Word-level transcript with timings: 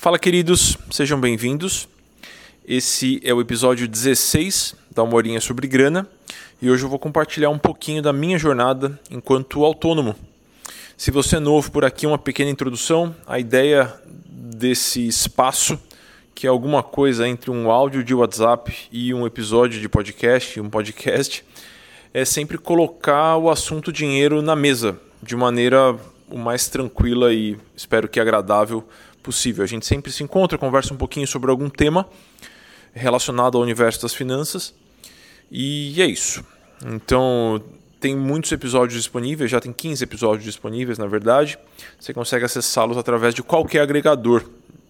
Fala, 0.00 0.18
queridos, 0.18 0.78
sejam 0.90 1.20
bem-vindos. 1.20 1.86
Esse 2.66 3.20
é 3.22 3.34
o 3.34 3.40
episódio 3.42 3.86
16 3.86 4.74
da 4.90 5.02
Uma 5.02 5.14
Horinha 5.14 5.42
sobre 5.42 5.68
Grana 5.68 6.08
e 6.62 6.70
hoje 6.70 6.84
eu 6.84 6.88
vou 6.88 6.98
compartilhar 6.98 7.50
um 7.50 7.58
pouquinho 7.58 8.00
da 8.00 8.10
minha 8.10 8.38
jornada 8.38 8.98
enquanto 9.10 9.62
autônomo. 9.62 10.16
Se 10.96 11.10
você 11.10 11.36
é 11.36 11.38
novo 11.38 11.70
por 11.70 11.84
aqui, 11.84 12.06
uma 12.06 12.16
pequena 12.16 12.50
introdução. 12.50 13.14
A 13.26 13.38
ideia 13.38 13.92
desse 14.26 15.06
espaço, 15.06 15.78
que 16.34 16.46
é 16.46 16.50
alguma 16.50 16.82
coisa 16.82 17.28
entre 17.28 17.50
um 17.50 17.70
áudio 17.70 18.02
de 18.02 18.14
WhatsApp 18.14 18.74
e 18.90 19.12
um 19.12 19.26
episódio 19.26 19.82
de 19.82 19.88
podcast, 19.90 20.58
um 20.62 20.70
podcast, 20.70 21.44
é 22.14 22.24
sempre 22.24 22.56
colocar 22.56 23.36
o 23.36 23.50
assunto 23.50 23.92
dinheiro 23.92 24.40
na 24.40 24.56
mesa 24.56 24.98
de 25.22 25.36
maneira 25.36 25.94
o 26.30 26.38
mais 26.38 26.68
tranquila 26.68 27.34
e 27.34 27.58
espero 27.76 28.08
que 28.08 28.18
agradável 28.18 28.82
possível. 29.20 29.62
A 29.64 29.66
gente 29.66 29.86
sempre 29.86 30.10
se 30.12 30.22
encontra, 30.22 30.58
conversa 30.58 30.92
um 30.92 30.96
pouquinho 30.96 31.26
sobre 31.26 31.50
algum 31.50 31.68
tema 31.68 32.08
relacionado 32.92 33.56
ao 33.56 33.62
universo 33.62 34.02
das 34.02 34.14
finanças 34.14 34.74
e 35.50 36.00
é 36.00 36.06
isso. 36.06 36.44
Então, 36.84 37.62
tem 37.98 38.16
muitos 38.16 38.50
episódios 38.52 38.94
disponíveis, 38.94 39.50
já 39.50 39.60
tem 39.60 39.72
15 39.72 40.04
episódios 40.04 40.44
disponíveis, 40.44 40.98
na 40.98 41.06
verdade. 41.06 41.58
Você 41.98 42.14
consegue 42.14 42.44
acessá-los 42.44 42.96
através 42.96 43.34
de 43.34 43.42
qualquer 43.42 43.80
agregador 43.80 44.44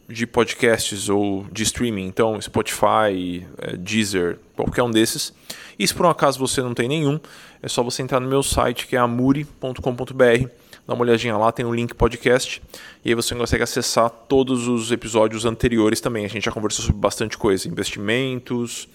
de 0.08 0.26
podcasts 0.26 1.08
ou 1.08 1.46
de 1.52 1.62
streaming, 1.62 2.06
então 2.06 2.40
Spotify, 2.40 3.46
é, 3.58 3.76
Deezer, 3.76 4.38
qualquer 4.56 4.82
um 4.82 4.90
desses. 4.90 5.32
E 5.78 5.86
se 5.86 5.94
por 5.94 6.04
um 6.04 6.10
acaso 6.10 6.38
você 6.38 6.60
não 6.60 6.74
tem 6.74 6.88
nenhum, 6.88 7.18
é 7.62 7.68
só 7.68 7.82
você 7.82 8.02
entrar 8.02 8.20
no 8.20 8.28
meu 8.28 8.42
site 8.42 8.86
que 8.86 8.96
é 8.96 8.98
amuri.com.br, 8.98 10.48
dá 10.90 10.94
uma 10.94 11.04
olhadinha 11.04 11.36
lá, 11.36 11.52
tem 11.52 11.64
o 11.64 11.68
um 11.68 11.74
link 11.74 11.94
podcast, 11.94 12.60
e 13.04 13.10
aí 13.10 13.14
você 13.14 13.32
consegue 13.32 13.62
acessar 13.62 14.10
todos 14.10 14.66
os 14.66 14.90
episódios 14.90 15.44
anteriores 15.44 16.00
também. 16.00 16.24
A 16.24 16.28
gente 16.28 16.46
já 16.46 16.50
conversou 16.50 16.84
sobre 16.84 17.00
bastante 17.00 17.38
coisa, 17.38 17.68
investimentos, 17.68 18.88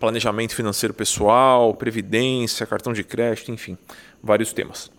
planejamento 0.00 0.54
financeiro 0.54 0.94
pessoal, 0.94 1.74
previdência, 1.74 2.64
cartão 2.64 2.94
de 2.94 3.04
crédito, 3.04 3.50
enfim, 3.50 3.76
vários 4.22 4.54
temas. 4.54 4.90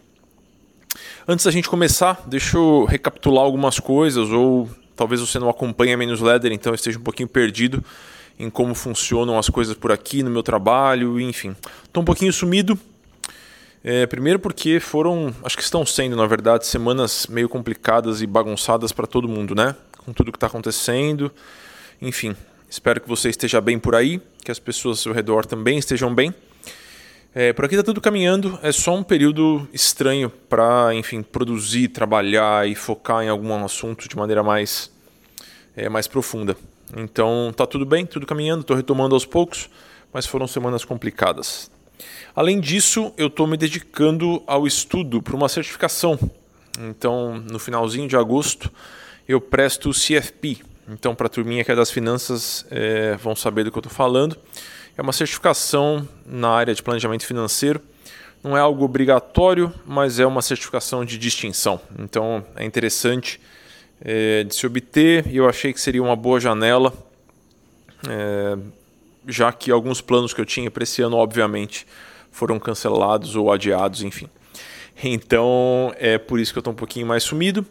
Antes 1.27 1.45
da 1.45 1.49
gente 1.49 1.67
começar, 1.67 2.21
deixa 2.27 2.57
eu 2.57 2.85
recapitular 2.85 3.43
algumas 3.43 3.79
coisas, 3.79 4.29
ou 4.29 4.69
talvez 4.95 5.21
você 5.21 5.39
não 5.39 5.49
acompanhe 5.49 5.93
a 5.93 5.97
newsletter, 5.97 6.51
então 6.51 6.75
esteja 6.75 6.99
um 6.99 7.01
pouquinho 7.01 7.27
perdido 7.27 7.83
em 8.37 8.51
como 8.51 8.75
funcionam 8.75 9.39
as 9.39 9.49
coisas 9.49 9.75
por 9.75 9.91
aqui 9.91 10.21
no 10.21 10.29
meu 10.29 10.43
trabalho, 10.43 11.19
enfim. 11.19 11.55
Estou 11.85 12.03
um 12.03 12.05
pouquinho 12.05 12.31
sumido. 12.31 12.79
É, 13.87 14.07
primeiro 14.07 14.39
porque 14.39 14.79
foram, 14.79 15.31
acho 15.43 15.55
que 15.55 15.61
estão 15.61 15.85
sendo, 15.85 16.15
na 16.15 16.25
verdade, 16.25 16.65
semanas 16.65 17.27
meio 17.27 17.47
complicadas 17.47 18.19
e 18.19 18.25
bagunçadas 18.25 18.91
para 18.91 19.05
todo 19.05 19.29
mundo, 19.29 19.53
né? 19.53 19.75
Com 19.99 20.11
tudo 20.11 20.31
que 20.31 20.37
está 20.37 20.47
acontecendo. 20.47 21.31
Enfim, 22.01 22.35
espero 22.67 22.99
que 22.99 23.07
você 23.07 23.29
esteja 23.29 23.61
bem 23.61 23.77
por 23.77 23.93
aí, 23.93 24.19
que 24.43 24.49
as 24.49 24.57
pessoas 24.57 24.97
ao 24.97 25.03
seu 25.03 25.13
redor 25.13 25.45
também 25.45 25.77
estejam 25.77 26.11
bem. 26.15 26.33
É, 27.35 27.53
por 27.53 27.65
aqui 27.65 27.75
está 27.75 27.83
tudo 27.83 28.01
caminhando, 28.01 28.57
é 28.63 28.71
só 28.71 28.95
um 28.95 29.03
período 29.03 29.67
estranho 29.71 30.31
para, 30.31 30.89
enfim, 30.95 31.21
produzir, 31.21 31.89
trabalhar 31.89 32.67
e 32.67 32.73
focar 32.73 33.23
em 33.23 33.29
algum 33.29 33.53
assunto 33.63 34.09
de 34.09 34.17
maneira 34.17 34.41
mais, 34.41 34.91
é, 35.75 35.87
mais 35.89 36.07
profunda. 36.07 36.57
Então 36.97 37.53
tá 37.55 37.67
tudo 37.67 37.85
bem, 37.85 38.03
tudo 38.03 38.25
caminhando, 38.25 38.61
estou 38.61 38.75
retomando 38.75 39.13
aos 39.13 39.27
poucos, 39.27 39.69
mas 40.11 40.25
foram 40.25 40.47
semanas 40.47 40.83
complicadas. 40.83 41.69
Além 42.35 42.59
disso, 42.59 43.13
eu 43.17 43.27
estou 43.27 43.47
me 43.47 43.55
dedicando 43.55 44.43
ao 44.45 44.67
estudo 44.67 45.21
para 45.21 45.35
uma 45.35 45.47
certificação. 45.47 46.19
Então, 46.77 47.37
no 47.49 47.57
finalzinho 47.57 48.09
de 48.09 48.17
agosto, 48.17 48.69
eu 49.25 49.39
presto 49.39 49.89
o 49.89 49.93
CFP. 49.93 50.57
Então, 50.89 51.15
para 51.15 51.27
a 51.27 51.29
turminha 51.29 51.63
que 51.63 51.71
é 51.71 51.75
das 51.75 51.89
finanças, 51.89 52.65
é, 52.69 53.15
vão 53.15 53.37
saber 53.37 53.63
do 53.63 53.71
que 53.71 53.77
eu 53.77 53.79
estou 53.79 53.93
falando. 53.93 54.37
É 54.97 55.01
uma 55.01 55.13
certificação 55.13 56.05
na 56.25 56.49
área 56.49 56.75
de 56.75 56.83
planejamento 56.83 57.25
financeiro. 57.25 57.81
Não 58.43 58.57
é 58.57 58.59
algo 58.59 58.83
obrigatório, 58.83 59.73
mas 59.85 60.19
é 60.19 60.25
uma 60.25 60.41
certificação 60.41 61.05
de 61.05 61.17
distinção. 61.17 61.79
Então 61.97 62.45
é 62.57 62.65
interessante 62.65 63.39
é, 64.01 64.43
de 64.43 64.53
se 64.53 64.67
obter 64.67 65.25
e 65.27 65.37
eu 65.37 65.47
achei 65.47 65.71
que 65.71 65.79
seria 65.79 66.03
uma 66.03 66.17
boa 66.17 66.39
janela, 66.39 66.93
é, 68.09 68.57
já 69.25 69.53
que 69.53 69.71
alguns 69.71 70.01
planos 70.01 70.33
que 70.33 70.41
eu 70.41 70.45
tinha 70.45 70.69
para 70.69 70.83
esse 70.83 71.01
ano, 71.01 71.15
obviamente, 71.15 71.87
foram 72.35 72.59
cancelados 72.59 73.33
ou 73.37 73.49
adiados, 73.49 74.03
enfim. 74.03 74.27
Então 75.01 75.93
é 75.97 76.17
por 76.17 76.37
isso 76.37 76.51
que 76.51 76.57
eu 76.57 76.61
estou 76.61 76.73
um 76.73 76.75
pouquinho 76.75 77.07
mais 77.07 77.23
sumido. 77.23 77.65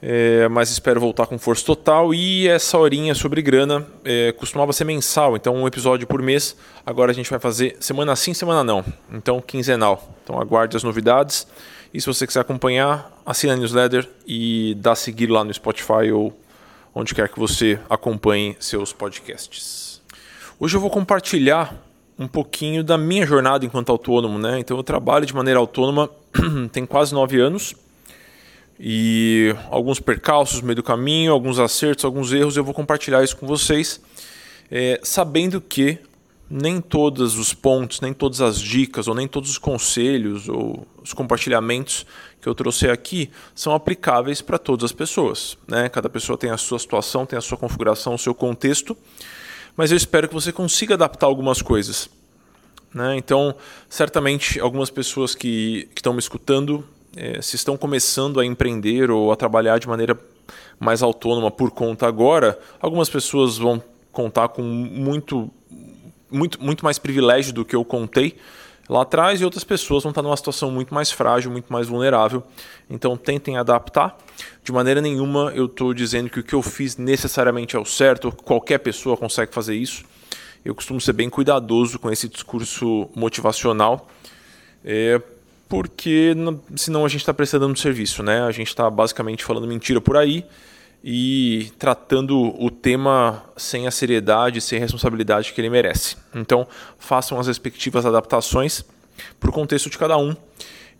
É, 0.00 0.46
mas 0.48 0.70
espero 0.70 1.00
voltar 1.00 1.26
com 1.26 1.38
força 1.38 1.64
total. 1.64 2.12
E 2.12 2.46
essa 2.46 2.76
horinha 2.76 3.14
sobre 3.14 3.40
grana 3.40 3.86
é, 4.04 4.30
costumava 4.32 4.74
ser 4.74 4.84
mensal, 4.84 5.36
então 5.36 5.56
um 5.56 5.66
episódio 5.66 6.06
por 6.06 6.20
mês. 6.20 6.54
Agora 6.84 7.12
a 7.12 7.14
gente 7.14 7.30
vai 7.30 7.38
fazer 7.38 7.76
semana 7.80 8.14
sim, 8.14 8.34
semana 8.34 8.62
não. 8.62 8.84
Então 9.10 9.40
quinzenal. 9.40 10.06
Então 10.22 10.38
aguarde 10.38 10.76
as 10.76 10.82
novidades. 10.82 11.46
E 11.92 11.98
se 11.98 12.06
você 12.06 12.26
quiser 12.26 12.40
acompanhar, 12.40 13.10
assina 13.24 13.54
a 13.54 13.56
newsletter 13.56 14.06
e 14.26 14.76
dá 14.78 14.94
seguir 14.94 15.28
lá 15.28 15.42
no 15.42 15.54
Spotify 15.54 16.12
ou 16.12 16.38
onde 16.94 17.14
quer 17.14 17.30
que 17.30 17.38
você 17.38 17.80
acompanhe 17.88 18.54
seus 18.60 18.92
podcasts. 18.92 20.02
Hoje 20.60 20.76
eu 20.76 20.80
vou 20.80 20.90
compartilhar 20.90 21.87
um 22.18 22.26
pouquinho 22.26 22.82
da 22.82 22.98
minha 22.98 23.24
jornada 23.26 23.64
enquanto 23.64 23.90
autônomo, 23.90 24.38
né? 24.38 24.58
Então 24.58 24.76
eu 24.76 24.82
trabalho 24.82 25.24
de 25.24 25.34
maneira 25.34 25.60
autônoma 25.60 26.10
tem 26.72 26.84
quase 26.84 27.14
nove 27.14 27.40
anos 27.40 27.74
e 28.80 29.54
alguns 29.70 29.98
percalços 30.00 30.60
no 30.60 30.66
meio 30.66 30.76
do 30.76 30.82
caminho, 30.82 31.32
alguns 31.32 31.58
acertos, 31.58 32.04
alguns 32.04 32.32
erros, 32.32 32.56
eu 32.56 32.64
vou 32.64 32.74
compartilhar 32.74 33.22
isso 33.24 33.36
com 33.36 33.46
vocês, 33.46 34.00
é, 34.70 35.00
sabendo 35.02 35.60
que 35.60 35.98
nem 36.50 36.80
todos 36.80 37.36
os 37.36 37.52
pontos, 37.52 38.00
nem 38.00 38.12
todas 38.12 38.40
as 38.40 38.58
dicas, 38.58 39.06
ou 39.06 39.14
nem 39.14 39.28
todos 39.28 39.50
os 39.50 39.58
conselhos 39.58 40.48
ou 40.48 40.86
os 41.02 41.12
compartilhamentos 41.12 42.06
que 42.40 42.48
eu 42.48 42.54
trouxe 42.54 42.88
aqui 42.88 43.30
são 43.54 43.74
aplicáveis 43.74 44.40
para 44.40 44.58
todas 44.58 44.84
as 44.84 44.92
pessoas. 44.92 45.58
Né? 45.66 45.88
Cada 45.88 46.08
pessoa 46.08 46.38
tem 46.38 46.50
a 46.50 46.56
sua 46.56 46.78
situação, 46.78 47.26
tem 47.26 47.38
a 47.38 47.42
sua 47.42 47.58
configuração, 47.58 48.14
o 48.14 48.18
seu 48.18 48.34
contexto, 48.34 48.96
mas 49.78 49.92
eu 49.92 49.96
espero 49.96 50.26
que 50.26 50.34
você 50.34 50.50
consiga 50.50 50.94
adaptar 50.94 51.28
algumas 51.28 51.62
coisas. 51.62 52.10
Né? 52.92 53.16
Então, 53.16 53.54
certamente, 53.88 54.58
algumas 54.58 54.90
pessoas 54.90 55.36
que, 55.36 55.88
estão 55.94 56.12
me 56.12 56.18
escutando 56.18 56.84
é, 57.16 57.40
se 57.40 57.54
estão 57.54 57.76
começando 57.76 58.40
a 58.40 58.44
empreender 58.44 59.08
ou 59.08 59.30
a 59.30 59.36
trabalhar 59.36 59.78
de 59.78 59.86
maneira 59.86 60.18
mais 60.80 61.00
autônoma 61.00 61.48
por 61.48 61.70
conta 61.70 62.08
agora, 62.08 62.58
algumas 62.80 63.08
pessoas 63.08 63.56
vão 63.56 63.80
contar 64.10 64.48
com 64.48 64.62
muito, 64.62 65.48
muito, 66.28 66.60
muito 66.60 66.84
mais 66.84 66.98
privilégio 66.98 67.52
do 67.52 67.64
que 67.64 67.76
eu 67.76 67.84
contei 67.84 68.36
lá 68.88 69.02
atrás 69.02 69.40
e 69.40 69.44
outras 69.44 69.64
pessoas 69.64 70.02
vão 70.02 70.10
estar 70.10 70.22
numa 70.22 70.36
situação 70.36 70.70
muito 70.70 70.94
mais 70.94 71.10
frágil, 71.10 71.50
muito 71.50 71.72
mais 71.72 71.88
vulnerável. 71.88 72.42
Então 72.88 73.16
tentem 73.16 73.56
adaptar. 73.56 74.16
De 74.64 74.72
maneira 74.72 75.00
nenhuma 75.00 75.52
eu 75.54 75.66
estou 75.66 75.92
dizendo 75.92 76.30
que 76.30 76.40
o 76.40 76.42
que 76.42 76.54
eu 76.54 76.62
fiz 76.62 76.96
necessariamente 76.96 77.76
é 77.76 77.78
o 77.78 77.84
certo, 77.84 78.32
qualquer 78.32 78.78
pessoa 78.78 79.16
consegue 79.16 79.52
fazer 79.52 79.74
isso. 79.74 80.04
Eu 80.64 80.74
costumo 80.74 81.00
ser 81.00 81.12
bem 81.12 81.30
cuidadoso 81.30 81.98
com 81.98 82.10
esse 82.10 82.28
discurso 82.28 83.08
motivacional. 83.14 84.08
É, 84.84 85.20
porque 85.68 86.34
senão 86.76 87.04
a 87.04 87.08
gente 87.08 87.20
está 87.20 87.34
prestando 87.34 87.66
um 87.66 87.76
serviço, 87.76 88.22
né? 88.22 88.42
A 88.42 88.50
gente 88.50 88.68
está 88.68 88.88
basicamente 88.88 89.44
falando 89.44 89.66
mentira 89.66 90.00
por 90.00 90.16
aí 90.16 90.46
e 91.02 91.70
tratando 91.78 92.54
o 92.62 92.70
tema 92.70 93.44
sem 93.56 93.86
a 93.86 93.90
seriedade, 93.90 94.60
sem 94.60 94.78
a 94.78 94.80
responsabilidade 94.80 95.52
que 95.52 95.60
ele 95.60 95.70
merece. 95.70 96.16
Então, 96.34 96.66
façam 96.98 97.38
as 97.38 97.46
respectivas 97.46 98.04
adaptações 98.04 98.84
para 99.38 99.50
o 99.50 99.52
contexto 99.52 99.88
de 99.88 99.98
cada 99.98 100.16
um. 100.18 100.34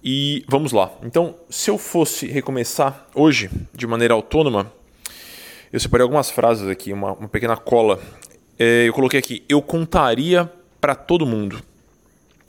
E 0.03 0.44
vamos 0.47 0.72
lá. 0.72 0.92
Então, 1.03 1.34
se 1.50 1.70
eu 1.70 1.76
fosse 1.76 2.26
recomeçar 2.26 3.06
hoje 3.14 3.50
de 3.75 3.87
maneira 3.87 4.14
autônoma, 4.14 4.72
eu 5.72 5.81
separei 5.81 6.03
algumas 6.03 6.31
frases 6.31 6.69
aqui, 6.69 6.93
uma, 6.93 7.12
uma 7.12 7.28
pequena 7.28 7.56
cola. 7.56 8.00
É, 8.58 8.84
eu 8.87 8.93
coloquei 8.93 9.19
aqui: 9.19 9.44
eu 9.49 9.61
contaria 9.61 10.50
para 10.81 10.94
todo 10.94 11.26
mundo. 11.26 11.61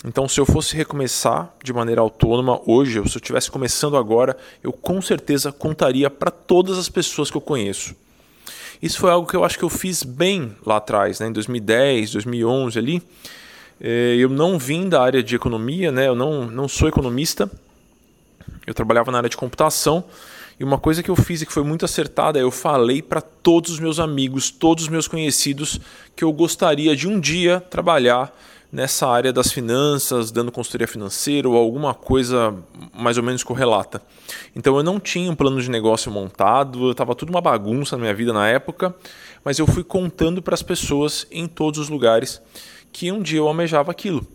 Então, 0.05 0.29
se 0.29 0.39
eu 0.39 0.45
fosse 0.45 0.75
recomeçar 0.77 1.53
de 1.61 1.73
maneira 1.73 1.99
autônoma 1.99 2.61
hoje, 2.65 2.99
ou 2.99 3.07
se 3.07 3.17
eu 3.17 3.19
estivesse 3.19 3.51
começando 3.51 3.97
agora, 3.97 4.37
eu 4.63 4.71
com 4.71 5.01
certeza 5.01 5.51
contaria 5.51 6.09
para 6.09 6.31
todas 6.31 6.77
as 6.77 6.87
pessoas 6.87 7.29
que 7.29 7.35
eu 7.35 7.41
conheço. 7.41 7.93
Isso 8.81 8.97
foi 8.97 9.11
algo 9.11 9.27
que 9.27 9.35
eu 9.35 9.43
acho 9.43 9.57
que 9.57 9.63
eu 9.63 9.69
fiz 9.69 10.03
bem 10.03 10.55
lá 10.65 10.77
atrás, 10.77 11.19
né? 11.19 11.27
em 11.27 11.33
2010, 11.33 12.11
2011 12.11 12.79
ali. 12.79 13.03
É, 13.81 14.15
eu 14.17 14.29
não 14.29 14.57
vim 14.57 14.87
da 14.87 15.01
área 15.01 15.21
de 15.21 15.35
economia, 15.35 15.91
né? 15.91 16.07
eu 16.07 16.15
não, 16.15 16.45
não 16.45 16.67
sou 16.69 16.87
economista, 16.87 17.51
eu 18.65 18.73
trabalhava 18.73 19.11
na 19.11 19.17
área 19.17 19.29
de 19.29 19.35
computação. 19.35 20.05
E 20.57 20.63
uma 20.63 20.77
coisa 20.77 21.03
que 21.03 21.09
eu 21.09 21.15
fiz 21.15 21.41
e 21.41 21.45
que 21.45 21.53
foi 21.53 21.63
muito 21.63 21.83
acertada, 21.83 22.39
eu 22.39 22.51
falei 22.51 23.01
para 23.01 23.19
todos 23.21 23.71
os 23.71 23.79
meus 23.79 23.99
amigos, 23.99 24.49
todos 24.49 24.85
os 24.85 24.89
meus 24.89 25.09
conhecidos, 25.09 25.79
que 26.15 26.23
eu 26.23 26.31
gostaria 26.31 26.95
de 26.95 27.07
um 27.07 27.19
dia 27.19 27.59
trabalhar 27.59 28.33
nessa 28.71 29.07
área 29.07 29.33
das 29.33 29.51
finanças, 29.51 30.31
dando 30.31 30.51
consultoria 30.51 30.87
financeira 30.87 31.49
ou 31.49 31.55
alguma 31.55 31.93
coisa 31.93 32.55
mais 32.93 33.17
ou 33.17 33.23
menos 33.23 33.43
correlata. 33.43 34.01
Então 34.55 34.77
eu 34.77 34.83
não 34.83 34.99
tinha 34.99 35.31
um 35.31 35.35
plano 35.35 35.61
de 35.61 35.69
negócio 35.69 36.11
montado, 36.11 36.91
estava 36.91 37.15
tudo 37.15 37.29
uma 37.29 37.41
bagunça 37.41 37.95
na 37.95 38.01
minha 38.01 38.13
vida 38.13 38.31
na 38.31 38.47
época, 38.47 38.95
mas 39.43 39.57
eu 39.57 39.65
fui 39.65 39.83
contando 39.83 40.41
para 40.41 40.53
as 40.53 40.61
pessoas 40.61 41.25
em 41.31 41.47
todos 41.47 41.79
os 41.79 41.89
lugares 41.89 42.41
que 42.91 43.11
um 43.11 43.21
dia 43.21 43.39
eu 43.39 43.47
almejava 43.47 43.91
aquilo. 43.91 44.25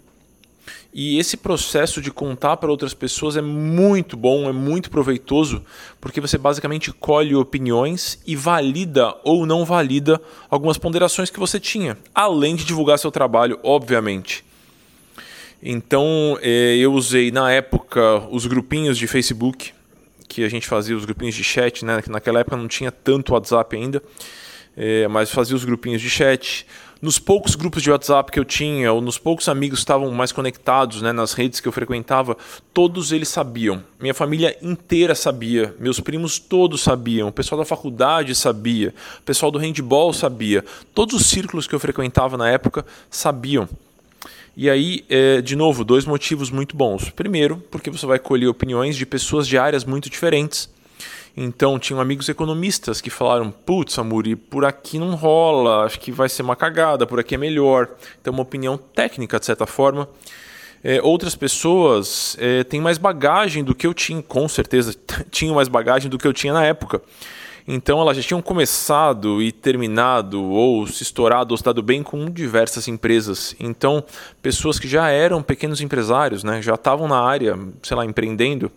E 0.93 1.19
esse 1.19 1.37
processo 1.37 2.01
de 2.01 2.11
contar 2.11 2.57
para 2.57 2.71
outras 2.71 2.95
pessoas 2.95 3.37
é 3.37 3.43
muito 3.43 4.17
bom, 4.17 4.49
é 4.49 4.53
muito 4.53 4.91
proveitoso, 4.91 5.63
porque 6.01 6.21
você 6.21 6.39
basicamente 6.39 6.93
colhe 6.93 7.35
opiniões 7.35 8.19
e 8.27 8.37
valida 8.37 9.15
ou 9.25 9.45
não 9.45 9.65
valida 9.65 10.21
algumas 10.49 10.79
ponderações 10.79 11.31
que 11.31 11.41
você 11.41 11.59
tinha, 11.59 11.99
além 12.15 12.55
de 12.55 12.65
divulgar 12.65 12.99
seu 12.99 13.11
trabalho, 13.11 13.59
obviamente. 13.63 14.45
Então, 15.61 16.39
eh, 16.43 16.77
eu 16.77 16.93
usei 16.93 17.31
na 17.31 17.51
época 17.51 18.19
os 18.31 18.47
grupinhos 18.47 18.99
de 18.99 19.07
Facebook, 19.07 19.73
que 20.29 20.45
a 20.45 20.49
gente 20.49 20.67
fazia 20.67 20.97
os 20.97 21.05
grupinhos 21.05 21.35
de 21.35 21.43
chat, 21.43 21.85
né? 21.85 22.03
naquela 22.09 22.41
época 22.41 22.57
não 22.57 22.69
tinha 22.69 22.93
tanto 22.93 23.33
WhatsApp 23.33 23.75
ainda, 23.75 24.03
eh, 24.77 25.09
mas 25.09 25.31
fazia 25.31 25.57
os 25.57 25.65
grupinhos 25.65 26.03
de 26.03 26.11
chat 26.11 26.67
nos 27.05 27.19
poucos 27.19 27.55
grupos 27.55 27.83
de 27.83 27.91
WhatsApp 27.91 28.33
que 28.33 28.41
eu 28.41 28.47
tinha, 28.47 28.91
ou 28.91 28.99
nos 28.99 29.19
poucos 29.19 29.47
amigos 29.47 29.81
que 29.81 29.83
estavam 29.83 30.11
mais 30.11 30.33
conectados 30.33 31.03
né, 31.03 31.13
nas 31.13 31.35
redes 31.35 31.61
que 31.61 31.69
eu 31.69 31.73
frequentava, 31.73 32.35
todos 32.73 33.13
eles 33.13 33.29
sabiam. 33.29 33.85
Minha 34.01 34.15
família 34.15 34.57
inteira 34.63 35.15
sabia, 35.15 35.75
meus 35.79 36.01
primos 36.01 36.39
todos 36.39 36.83
sabiam, 36.83 37.29
o 37.29 37.33
pessoal 37.33 37.59
da 37.59 37.67
faculdade 37.67 38.35
sabia, 38.35 38.95
o 39.19 39.23
pessoal 39.23 39.53
do 39.53 39.59
handball 39.59 40.15
sabia, 40.15 40.65
todos 40.95 41.15
os 41.15 41.27
círculos 41.27 41.67
que 41.67 41.75
eu 41.75 41.79
frequentava 41.79 42.39
na 42.39 42.49
época 42.49 42.87
sabiam. 43.11 43.69
E 44.57 44.71
aí, 44.71 45.05
é, 45.11 45.43
de 45.43 45.55
novo, 45.57 45.85
dois 45.85 46.07
motivos 46.07 46.49
muito 46.49 46.75
bons. 46.75 47.11
Primeiro, 47.11 47.63
porque 47.71 47.91
você 47.91 48.07
vai 48.07 48.19
colher 48.19 48.47
opiniões 48.47 48.97
de 48.97 49.05
pessoas 49.05 49.47
de 49.47 49.59
áreas 49.59 49.85
muito 49.85 50.09
diferentes. 50.09 50.71
Então, 51.37 51.79
tinham 51.79 52.01
amigos 52.01 52.29
economistas 52.29 53.01
que 53.01 53.11
falaram: 53.11 53.51
putz, 53.51 53.99
Amuri, 53.99 54.37
por 54.37 54.65
aqui 54.65 54.99
não 54.99 55.15
rola, 55.15 55.85
acho 55.85 55.99
que 55.99 56.13
vai 56.13 56.29
ser 56.29 56.43
uma 56.43 56.55
cagada, 56.55 57.07
por 57.07 57.19
aqui 57.19 57.35
é 57.35 57.39
melhor. 57.39 57.89
Então, 58.21 58.33
uma 58.33 58.43
opinião 58.43 58.77
técnica, 58.77 59.39
de 59.39 59.47
certa 59.47 59.67
forma. 59.67 60.09
É, 60.83 61.01
outras 61.01 61.35
pessoas 61.35 62.37
é, 62.39 62.63
têm 62.63 62.79
mais 62.79 62.99
bagagem 62.99 63.65
do 63.65 63.75
que 63.75 63.87
eu 63.87 63.95
tinha, 63.95 64.23
com 64.23 64.47
certeza 64.47 64.95
tinham 65.31 65.55
mais 65.55 65.67
bagagem 65.67 66.11
do 66.11 66.19
que 66.19 66.27
eu 66.27 66.33
tinha 66.33 66.53
na 66.53 66.65
época. 66.65 67.01
Então 67.67 67.99
elas 68.01 68.19
já 68.19 68.23
tinham 68.23 68.43
começado 68.43 69.43
e 69.43 69.51
terminado, 69.51 70.43
ou 70.43 70.87
se 70.87 71.03
estourado 71.03 71.53
ou 71.53 71.57
estado 71.57 71.83
bem 71.83 72.03
com 72.03 72.31
diversas 72.31 72.87
empresas. 72.89 73.57
Então, 73.59 74.05
pessoas 74.43 74.79
que 74.79 74.87
já 74.87 75.09
eram 75.09 75.43
pequenos 75.43 75.81
empresários, 75.81 76.45
né, 76.45 76.61
já 76.61 76.75
estavam 76.75 77.09
na 77.09 77.19
área, 77.19 77.59
sei 77.83 77.97
lá, 77.97 78.05
empreendendo, 78.05 78.71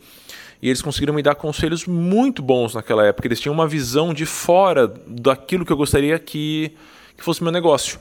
e 0.61 0.69
eles 0.69 0.81
conseguiram 0.81 1.13
me 1.13 1.21
dar 1.21 1.35
conselhos 1.35 1.85
muito 1.85 2.41
bons 2.41 2.73
naquela 2.73 3.05
época. 3.05 3.27
Eles 3.27 3.39
tinham 3.39 3.53
uma 3.53 3.67
visão 3.67 4.13
de 4.13 4.25
fora 4.25 4.87
daquilo 5.05 5.65
que 5.65 5.71
eu 5.71 5.77
gostaria 5.77 6.17
que, 6.17 6.71
que 7.15 7.23
fosse 7.23 7.43
meu 7.43 7.51
negócio. 7.51 7.99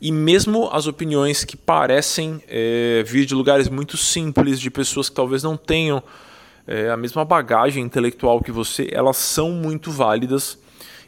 E 0.00 0.10
mesmo 0.10 0.68
as 0.72 0.86
opiniões 0.86 1.44
que 1.44 1.56
parecem 1.56 2.42
é, 2.48 3.02
vir 3.06 3.24
de 3.24 3.34
lugares 3.34 3.68
muito 3.68 3.96
simples, 3.96 4.60
de 4.60 4.70
pessoas 4.70 5.08
que 5.08 5.14
talvez 5.14 5.42
não 5.42 5.56
tenham 5.56 6.02
é, 6.66 6.90
a 6.90 6.96
mesma 6.96 7.24
bagagem 7.24 7.82
intelectual 7.82 8.40
que 8.40 8.52
você, 8.52 8.88
elas 8.92 9.16
são 9.16 9.50
muito 9.50 9.90
válidas 9.90 10.58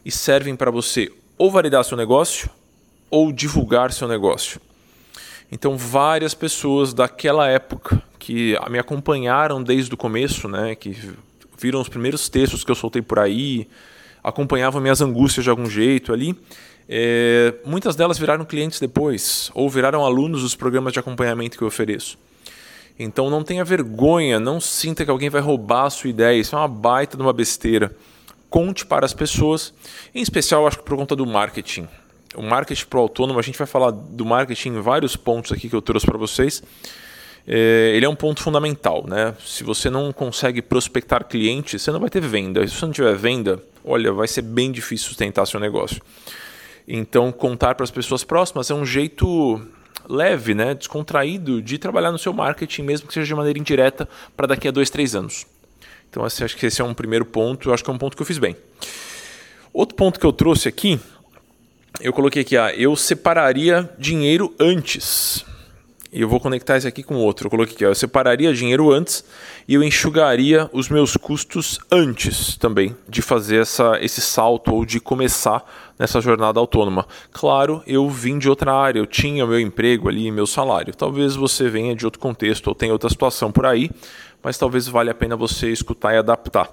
e 0.04 0.10
servem 0.10 0.54
para 0.54 0.70
você 0.70 1.10
ou 1.36 1.50
validar 1.50 1.84
seu 1.84 1.96
negócio 1.96 2.48
ou 3.10 3.32
divulgar 3.32 3.92
seu 3.92 4.08
negócio. 4.08 4.60
Então, 5.54 5.78
várias 5.78 6.34
pessoas 6.34 6.92
daquela 6.92 7.46
época 7.46 8.02
que 8.18 8.58
me 8.68 8.76
acompanharam 8.76 9.62
desde 9.62 9.94
o 9.94 9.96
começo, 9.96 10.48
né, 10.48 10.74
que 10.74 11.14
viram 11.56 11.80
os 11.80 11.88
primeiros 11.88 12.28
textos 12.28 12.64
que 12.64 12.72
eu 12.72 12.74
soltei 12.74 13.00
por 13.00 13.20
aí, 13.20 13.68
acompanhavam 14.20 14.82
minhas 14.82 15.00
angústias 15.00 15.44
de 15.44 15.50
algum 15.50 15.70
jeito 15.70 16.12
ali. 16.12 16.36
É, 16.88 17.54
muitas 17.64 17.94
delas 17.94 18.18
viraram 18.18 18.44
clientes 18.44 18.80
depois, 18.80 19.52
ou 19.54 19.70
viraram 19.70 20.04
alunos 20.04 20.42
dos 20.42 20.56
programas 20.56 20.92
de 20.92 20.98
acompanhamento 20.98 21.56
que 21.56 21.62
eu 21.62 21.68
ofereço. 21.68 22.18
Então 22.98 23.30
não 23.30 23.44
tenha 23.44 23.64
vergonha, 23.64 24.40
não 24.40 24.60
sinta 24.60 25.04
que 25.04 25.10
alguém 25.10 25.30
vai 25.30 25.40
roubar 25.40 25.84
a 25.84 25.90
sua 25.90 26.10
ideia, 26.10 26.36
isso 26.36 26.56
é 26.56 26.58
uma 26.58 26.66
baita 26.66 27.16
de 27.16 27.22
uma 27.22 27.32
besteira. 27.32 27.94
Conte 28.50 28.84
para 28.84 29.06
as 29.06 29.14
pessoas, 29.14 29.72
em 30.12 30.20
especial 30.20 30.66
acho 30.66 30.78
que 30.78 30.84
por 30.84 30.96
conta 30.96 31.14
do 31.14 31.24
marketing. 31.24 31.86
O 32.36 32.42
marketing 32.42 32.86
para 32.86 32.98
o 32.98 33.02
autônomo, 33.02 33.38
a 33.38 33.42
gente 33.42 33.56
vai 33.56 33.66
falar 33.66 33.90
do 33.90 34.24
marketing 34.24 34.70
em 34.70 34.80
vários 34.80 35.16
pontos 35.16 35.52
aqui 35.52 35.68
que 35.68 35.76
eu 35.76 35.82
trouxe 35.82 36.06
para 36.06 36.18
vocês 36.18 36.62
é, 37.46 37.92
ele 37.94 38.06
é 38.06 38.08
um 38.08 38.14
ponto 38.14 38.42
fundamental. 38.42 39.04
Né? 39.06 39.34
Se 39.44 39.62
você 39.62 39.90
não 39.90 40.12
consegue 40.12 40.62
prospectar 40.62 41.24
clientes, 41.24 41.82
você 41.82 41.90
não 41.90 42.00
vai 42.00 42.10
ter 42.10 42.20
venda. 42.20 42.66
Se 42.66 42.74
você 42.74 42.86
não 42.86 42.92
tiver 42.92 43.14
venda, 43.14 43.62
olha, 43.84 44.12
vai 44.12 44.26
ser 44.26 44.42
bem 44.42 44.72
difícil 44.72 45.08
sustentar 45.08 45.46
seu 45.46 45.60
negócio. 45.60 46.00
Então, 46.86 47.32
contar 47.32 47.74
para 47.74 47.84
as 47.84 47.90
pessoas 47.90 48.24
próximas 48.24 48.70
é 48.70 48.74
um 48.74 48.84
jeito 48.84 49.60
leve, 50.06 50.54
né, 50.54 50.74
descontraído 50.74 51.62
de 51.62 51.78
trabalhar 51.78 52.12
no 52.12 52.18
seu 52.18 52.30
marketing, 52.30 52.82
mesmo 52.82 53.08
que 53.08 53.14
seja 53.14 53.26
de 53.26 53.34
maneira 53.34 53.58
indireta, 53.58 54.06
para 54.36 54.46
daqui 54.46 54.68
a 54.68 54.70
dois, 54.70 54.90
três 54.90 55.14
anos. 55.14 55.46
Então, 56.10 56.24
acho 56.24 56.56
que 56.56 56.66
esse 56.66 56.80
é 56.80 56.84
um 56.84 56.94
primeiro 56.94 57.24
ponto. 57.24 57.72
Acho 57.72 57.82
que 57.82 57.90
é 57.90 57.92
um 57.92 57.98
ponto 57.98 58.16
que 58.16 58.22
eu 58.22 58.26
fiz 58.26 58.38
bem. 58.38 58.54
Outro 59.72 59.96
ponto 59.96 60.20
que 60.20 60.26
eu 60.26 60.32
trouxe 60.32 60.68
aqui, 60.68 61.00
eu 62.00 62.12
coloquei 62.12 62.42
aqui, 62.42 62.56
ah, 62.56 62.74
eu 62.74 62.96
separaria 62.96 63.88
dinheiro 63.98 64.52
antes. 64.58 65.44
E 66.12 66.20
eu 66.20 66.28
vou 66.28 66.38
conectar 66.38 66.76
isso 66.76 66.86
aqui 66.86 67.02
com 67.02 67.16
outro. 67.16 67.46
Eu 67.46 67.50
coloquei 67.50 67.74
aqui, 67.74 67.84
ó, 67.84 67.88
eu 67.88 67.94
separaria 67.94 68.52
dinheiro 68.52 68.92
antes 68.92 69.24
e 69.66 69.74
eu 69.74 69.82
enxugaria 69.82 70.68
os 70.72 70.88
meus 70.88 71.16
custos 71.16 71.78
antes 71.90 72.56
também 72.56 72.96
de 73.08 73.22
fazer 73.22 73.62
essa, 73.62 73.98
esse 74.00 74.20
salto 74.20 74.72
ou 74.72 74.84
de 74.84 75.00
começar 75.00 75.64
nessa 75.98 76.20
jornada 76.20 76.60
autônoma. 76.60 77.06
Claro, 77.32 77.82
eu 77.86 78.08
vim 78.08 78.38
de 78.38 78.48
outra 78.48 78.72
área, 78.72 78.98
eu 78.98 79.06
tinha 79.06 79.46
meu 79.46 79.58
emprego 79.58 80.08
ali, 80.08 80.30
meu 80.30 80.46
salário. 80.46 80.94
Talvez 80.94 81.34
você 81.34 81.68
venha 81.68 81.94
de 81.96 82.04
outro 82.04 82.20
contexto 82.20 82.68
ou 82.68 82.74
tenha 82.74 82.92
outra 82.92 83.08
situação 83.08 83.50
por 83.50 83.66
aí, 83.66 83.90
mas 84.42 84.58
talvez 84.58 84.86
valha 84.86 85.12
a 85.12 85.14
pena 85.14 85.36
você 85.36 85.70
escutar 85.70 86.14
e 86.14 86.18
adaptar. 86.18 86.70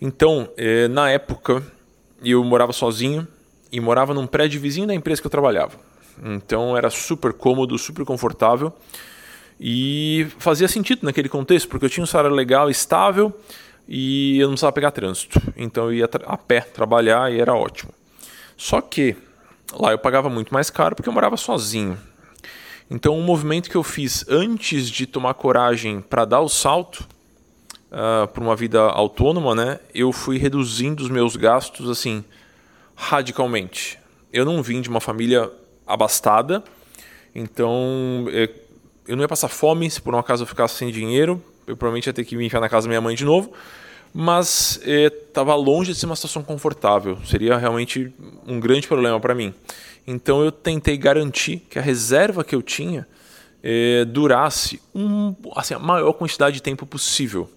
Então, 0.00 0.48
eh, 0.56 0.86
na 0.88 1.10
época, 1.10 1.62
eu 2.22 2.42
morava 2.44 2.72
sozinho 2.72 3.26
e 3.70 3.80
morava 3.80 4.14
num 4.14 4.26
prédio 4.26 4.60
vizinho 4.60 4.86
da 4.86 4.94
empresa 4.94 5.20
que 5.20 5.26
eu 5.26 5.30
trabalhava. 5.30 5.72
Então 6.22 6.76
era 6.76 6.90
super 6.90 7.32
cômodo, 7.32 7.76
super 7.78 8.04
confortável 8.04 8.72
e 9.58 10.26
fazia 10.38 10.68
sentido 10.68 11.04
naquele 11.04 11.28
contexto, 11.28 11.68
porque 11.68 11.86
eu 11.86 11.90
tinha 11.90 12.04
um 12.04 12.06
salário 12.06 12.34
legal, 12.34 12.70
estável 12.70 13.32
e 13.88 14.38
eu 14.38 14.46
não 14.46 14.52
precisava 14.52 14.72
pegar 14.72 14.90
trânsito. 14.90 15.40
Então 15.56 15.86
eu 15.86 15.94
ia 15.94 16.08
a 16.26 16.36
pé 16.36 16.60
trabalhar 16.60 17.32
e 17.32 17.40
era 17.40 17.54
ótimo. 17.54 17.92
Só 18.56 18.80
que 18.80 19.16
lá 19.72 19.92
eu 19.92 19.98
pagava 19.98 20.28
muito 20.28 20.52
mais 20.52 20.70
caro 20.70 20.94
porque 20.94 21.08
eu 21.08 21.12
morava 21.12 21.36
sozinho. 21.36 21.98
Então, 22.90 23.18
um 23.18 23.22
movimento 23.22 23.70
que 23.70 23.76
eu 23.76 23.82
fiz 23.82 24.26
antes 24.28 24.90
de 24.90 25.06
tomar 25.06 25.34
coragem 25.34 26.02
para 26.02 26.26
dar 26.26 26.40
o 26.40 26.48
salto 26.50 27.00
uh, 27.90 28.28
para 28.28 28.42
uma 28.42 28.54
vida 28.54 28.80
autônoma, 28.80 29.54
né, 29.54 29.80
eu 29.94 30.12
fui 30.12 30.36
reduzindo 30.36 31.02
os 31.02 31.08
meus 31.08 31.34
gastos 31.34 31.88
assim 31.88 32.22
radicalmente. 32.94 33.98
Eu 34.32 34.44
não 34.44 34.62
vim 34.62 34.80
de 34.80 34.88
uma 34.88 35.00
família 35.00 35.50
abastada. 35.86 36.62
Então, 37.34 38.26
é, 38.30 38.48
eu 39.06 39.16
não 39.16 39.22
ia 39.22 39.28
passar 39.28 39.48
fome 39.48 39.90
se 39.90 40.00
por 40.00 40.14
um 40.14 40.18
acaso 40.18 40.42
eu 40.42 40.46
ficasse 40.46 40.76
sem 40.76 40.90
dinheiro. 40.90 41.42
Eu 41.66 41.76
provavelmente 41.76 42.06
ia 42.06 42.12
ter 42.12 42.24
que 42.24 42.36
me 42.36 42.46
enfiar 42.46 42.60
na 42.60 42.68
casa 42.68 42.86
da 42.86 42.90
minha 42.90 43.00
mãe 43.00 43.14
de 43.14 43.24
novo. 43.24 43.52
Mas 44.12 44.80
estava 44.84 45.52
é, 45.52 45.56
longe 45.56 45.92
de 45.92 45.98
ser 45.98 46.06
uma 46.06 46.16
situação 46.16 46.42
confortável. 46.42 47.18
Seria 47.24 47.56
realmente 47.56 48.12
um 48.46 48.60
grande 48.60 48.86
problema 48.86 49.18
para 49.18 49.34
mim. 49.34 49.52
Então 50.06 50.44
eu 50.44 50.52
tentei 50.52 50.96
garantir 50.96 51.58
que 51.68 51.78
a 51.78 51.82
reserva 51.82 52.44
que 52.44 52.54
eu 52.54 52.62
tinha 52.62 53.06
é, 53.62 54.04
durasse 54.04 54.80
um, 54.94 55.34
assim, 55.56 55.74
a 55.74 55.78
maior 55.78 56.12
quantidade 56.12 56.56
de 56.56 56.62
tempo 56.62 56.84
possível. 56.84 57.50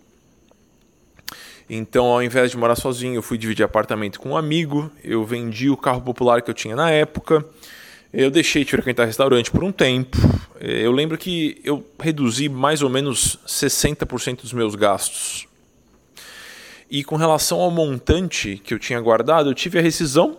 Então, 1.70 2.06
ao 2.06 2.24
invés 2.24 2.52
de 2.52 2.58
morar 2.58 2.76
sozinho, 2.76 3.16
eu 3.16 3.22
fui 3.22 3.38
dividir 3.38 3.64
apartamento 3.64 4.20
com 4.20 4.30
um 4.30 4.38
amigo. 4.38 4.90
Eu 5.04 5.26
vendi 5.26 5.70
o 5.70 5.76
carro 5.76 6.02
popular 6.02 6.42
que 6.42 6.50
eu 6.50 6.54
tinha 6.54 6.76
na 6.76 6.90
época. 6.90 7.46
Eu 8.14 8.32
deixei 8.32 8.64
de 8.64 8.72
frequentar 8.72 9.06
restaurante 9.06 9.52
por 9.52 9.64
um 9.64 9.72
tempo. 9.72 10.18
É, 10.60 10.86
eu 10.86 10.92
lembro 10.92 11.18
que 11.18 11.60
eu 11.64 11.86
reduzi 12.00 12.48
mais 12.48 12.82
ou 12.82 12.90
menos 12.90 13.38
60% 13.46 14.42
dos 14.42 14.54
meus 14.54 14.76
gastos. 14.76 15.46
E 16.90 17.04
com 17.04 17.18
relação 17.18 17.60
ao 17.60 17.70
montante 17.70 18.62
que 18.64 18.74
eu 18.74 18.80
tinha 18.80 19.00
guardado, 19.02 19.50
eu 19.50 19.54
tive 19.54 19.78
a 19.78 19.82
rescisão 19.82 20.38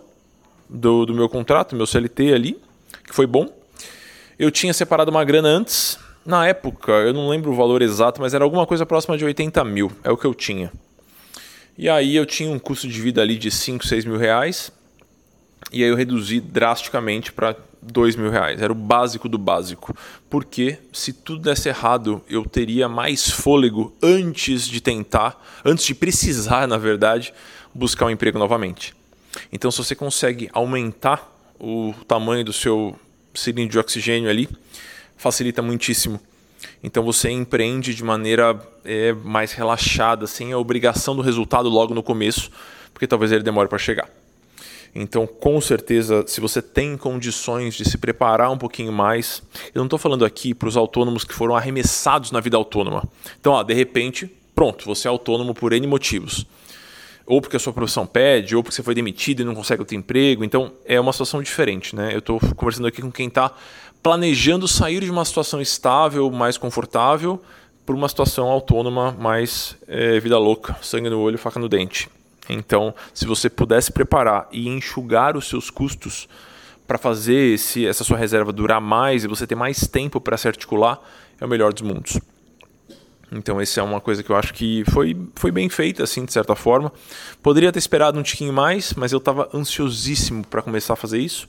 do, 0.67 1.05
do 1.05 1.13
meu 1.13 1.29
contrato, 1.29 1.75
meu 1.75 1.85
CLT 1.85 2.33
ali, 2.33 2.59
que 3.07 3.13
foi 3.13 3.27
bom. 3.27 3.47
Eu 4.37 4.49
tinha 4.49 4.73
separado 4.73 5.11
uma 5.11 5.23
grana 5.23 5.47
antes. 5.47 5.99
Na 6.25 6.47
época, 6.47 6.91
eu 6.91 7.13
não 7.13 7.29
lembro 7.29 7.51
o 7.51 7.55
valor 7.55 7.83
exato, 7.83 8.19
mas 8.19 8.33
era 8.33 8.43
alguma 8.43 8.65
coisa 8.65 8.83
próxima 8.83 9.15
de 9.15 9.25
80 9.25 9.63
mil. 9.63 9.91
É 10.03 10.09
o 10.09 10.17
que 10.17 10.25
eu 10.25 10.33
tinha. 10.33 10.71
E 11.81 11.87
aí 11.87 12.13
eu 12.17 12.25
tinha 12.25 12.51
um 12.51 12.59
custo 12.59 12.89
de 12.89 13.01
vida 13.01 13.21
ali 13.21 13.37
de 13.37 13.49
5, 13.49 13.87
6 13.87 14.03
mil 14.03 14.17
reais. 14.17 14.69
E 15.71 15.81
aí 15.81 15.89
eu 15.89 15.95
reduzi 15.95 16.41
drasticamente 16.41 17.31
para 17.31 17.55
dois 17.81 18.17
mil 18.17 18.29
reais. 18.29 18.61
Era 18.61 18.73
o 18.73 18.75
básico 18.75 19.29
do 19.29 19.37
básico. 19.37 19.95
Porque 20.29 20.77
se 20.91 21.13
tudo 21.13 21.43
desse 21.43 21.69
errado, 21.69 22.21
eu 22.29 22.43
teria 22.43 22.89
mais 22.89 23.29
fôlego 23.29 23.95
antes 24.03 24.67
de 24.67 24.81
tentar, 24.81 25.41
antes 25.63 25.85
de 25.85 25.95
precisar, 25.95 26.67
na 26.67 26.77
verdade, 26.77 27.33
buscar 27.73 28.07
um 28.07 28.09
emprego 28.09 28.37
novamente. 28.37 28.93
Então, 29.49 29.71
se 29.71 29.77
você 29.77 29.95
consegue 29.95 30.49
aumentar 30.51 31.33
o 31.57 31.93
tamanho 32.05 32.43
do 32.43 32.51
seu 32.51 32.93
cilindro 33.33 33.71
de 33.71 33.79
oxigênio 33.79 34.29
ali, 34.29 34.49
facilita 35.15 35.61
muitíssimo. 35.61 36.19
Então 36.83 37.03
você 37.03 37.29
empreende 37.29 37.93
de 37.93 38.03
maneira 38.03 38.59
é, 38.83 39.13
mais 39.13 39.51
relaxada, 39.51 40.27
sem 40.27 40.51
a 40.51 40.57
obrigação 40.57 41.15
do 41.15 41.21
resultado 41.21 41.69
logo 41.69 41.93
no 41.93 42.03
começo, 42.03 42.49
porque 42.93 43.07
talvez 43.07 43.31
ele 43.31 43.43
demore 43.43 43.69
para 43.69 43.77
chegar. 43.77 44.09
Então, 44.93 45.27
com 45.27 45.61
certeza, 45.61 46.23
se 46.27 46.41
você 46.41 46.61
tem 46.61 46.97
condições 46.97 47.75
de 47.75 47.87
se 47.87 47.97
preparar 47.97 48.51
um 48.51 48.57
pouquinho 48.57 48.91
mais, 48.91 49.41
eu 49.73 49.79
não 49.79 49.85
estou 49.85 49.99
falando 49.99 50.25
aqui 50.25 50.53
para 50.53 50.67
os 50.67 50.75
autônomos 50.75 51.23
que 51.23 51.33
foram 51.33 51.55
arremessados 51.55 52.31
na 52.31 52.39
vida 52.39 52.57
autônoma. 52.57 53.03
Então, 53.39 53.53
ó, 53.53 53.63
de 53.63 53.73
repente, 53.73 54.29
pronto, 54.55 54.85
você 54.85 55.07
é 55.07 55.09
autônomo 55.09 55.53
por 55.53 55.73
N 55.73 55.85
motivos. 55.85 56.45
Ou 57.25 57.39
porque 57.39 57.55
a 57.55 57.59
sua 57.59 57.71
profissão 57.71 58.07
pede, 58.07 58.55
ou 58.55 58.63
porque 58.63 58.75
você 58.75 58.81
foi 58.81 58.95
demitido 58.95 59.41
e 59.41 59.45
não 59.45 59.53
consegue 59.53 59.81
outro 59.81 59.95
emprego. 59.95 60.43
Então, 60.43 60.73
é 60.83 60.99
uma 60.99 61.13
situação 61.13 61.43
diferente. 61.43 61.95
Né? 61.95 62.11
Eu 62.11 62.19
estou 62.19 62.39
conversando 62.55 62.87
aqui 62.87 63.03
com 63.03 63.11
quem 63.11 63.27
está 63.27 63.53
planejando 64.01 64.67
sair 64.67 65.03
de 65.03 65.11
uma 65.11 65.25
situação 65.25 65.61
estável, 65.61 66.29
mais 66.31 66.57
confortável, 66.57 67.41
para 67.85 67.95
uma 67.95 68.07
situação 68.07 68.47
autônoma, 68.47 69.11
mais 69.11 69.75
é, 69.87 70.19
vida 70.19 70.37
louca, 70.37 70.77
sangue 70.81 71.09
no 71.09 71.19
olho, 71.19 71.37
faca 71.37 71.59
no 71.59 71.67
dente. 71.67 72.09
Então, 72.47 72.93
se 73.13 73.25
você 73.25 73.49
pudesse 73.49 73.91
preparar 73.91 74.47
e 74.51 74.67
enxugar 74.67 75.37
os 75.37 75.47
seus 75.47 75.69
custos 75.69 76.27
para 76.87 76.97
fazer 76.97 77.53
esse, 77.53 77.85
essa 77.85 78.03
sua 78.03 78.17
reserva 78.17 78.51
durar 78.51 78.81
mais 78.81 79.23
e 79.23 79.27
você 79.27 79.45
ter 79.45 79.55
mais 79.55 79.87
tempo 79.87 80.19
para 80.19 80.37
se 80.37 80.47
articular, 80.47 80.99
é 81.39 81.45
o 81.45 81.49
melhor 81.49 81.71
dos 81.71 81.83
mundos. 81.83 82.19
Então, 83.31 83.61
essa 83.61 83.79
é 83.79 83.83
uma 83.83 84.01
coisa 84.01 84.23
que 84.23 84.31
eu 84.31 84.35
acho 84.35 84.53
que 84.53 84.83
foi, 84.89 85.15
foi 85.35 85.51
bem 85.51 85.69
feita, 85.69 86.03
assim, 86.03 86.25
de 86.25 86.33
certa 86.33 86.55
forma. 86.55 86.91
Poderia 87.43 87.71
ter 87.71 87.77
esperado 87.77 88.17
um 88.17 88.23
tiquinho 88.23 88.51
mais, 88.51 88.93
mas 88.93 89.11
eu 89.11 89.19
estava 89.19 89.47
ansiosíssimo 89.53 90.43
para 90.45 90.63
começar 90.63 90.93
a 90.93 90.95
fazer 90.95 91.19
isso. 91.19 91.47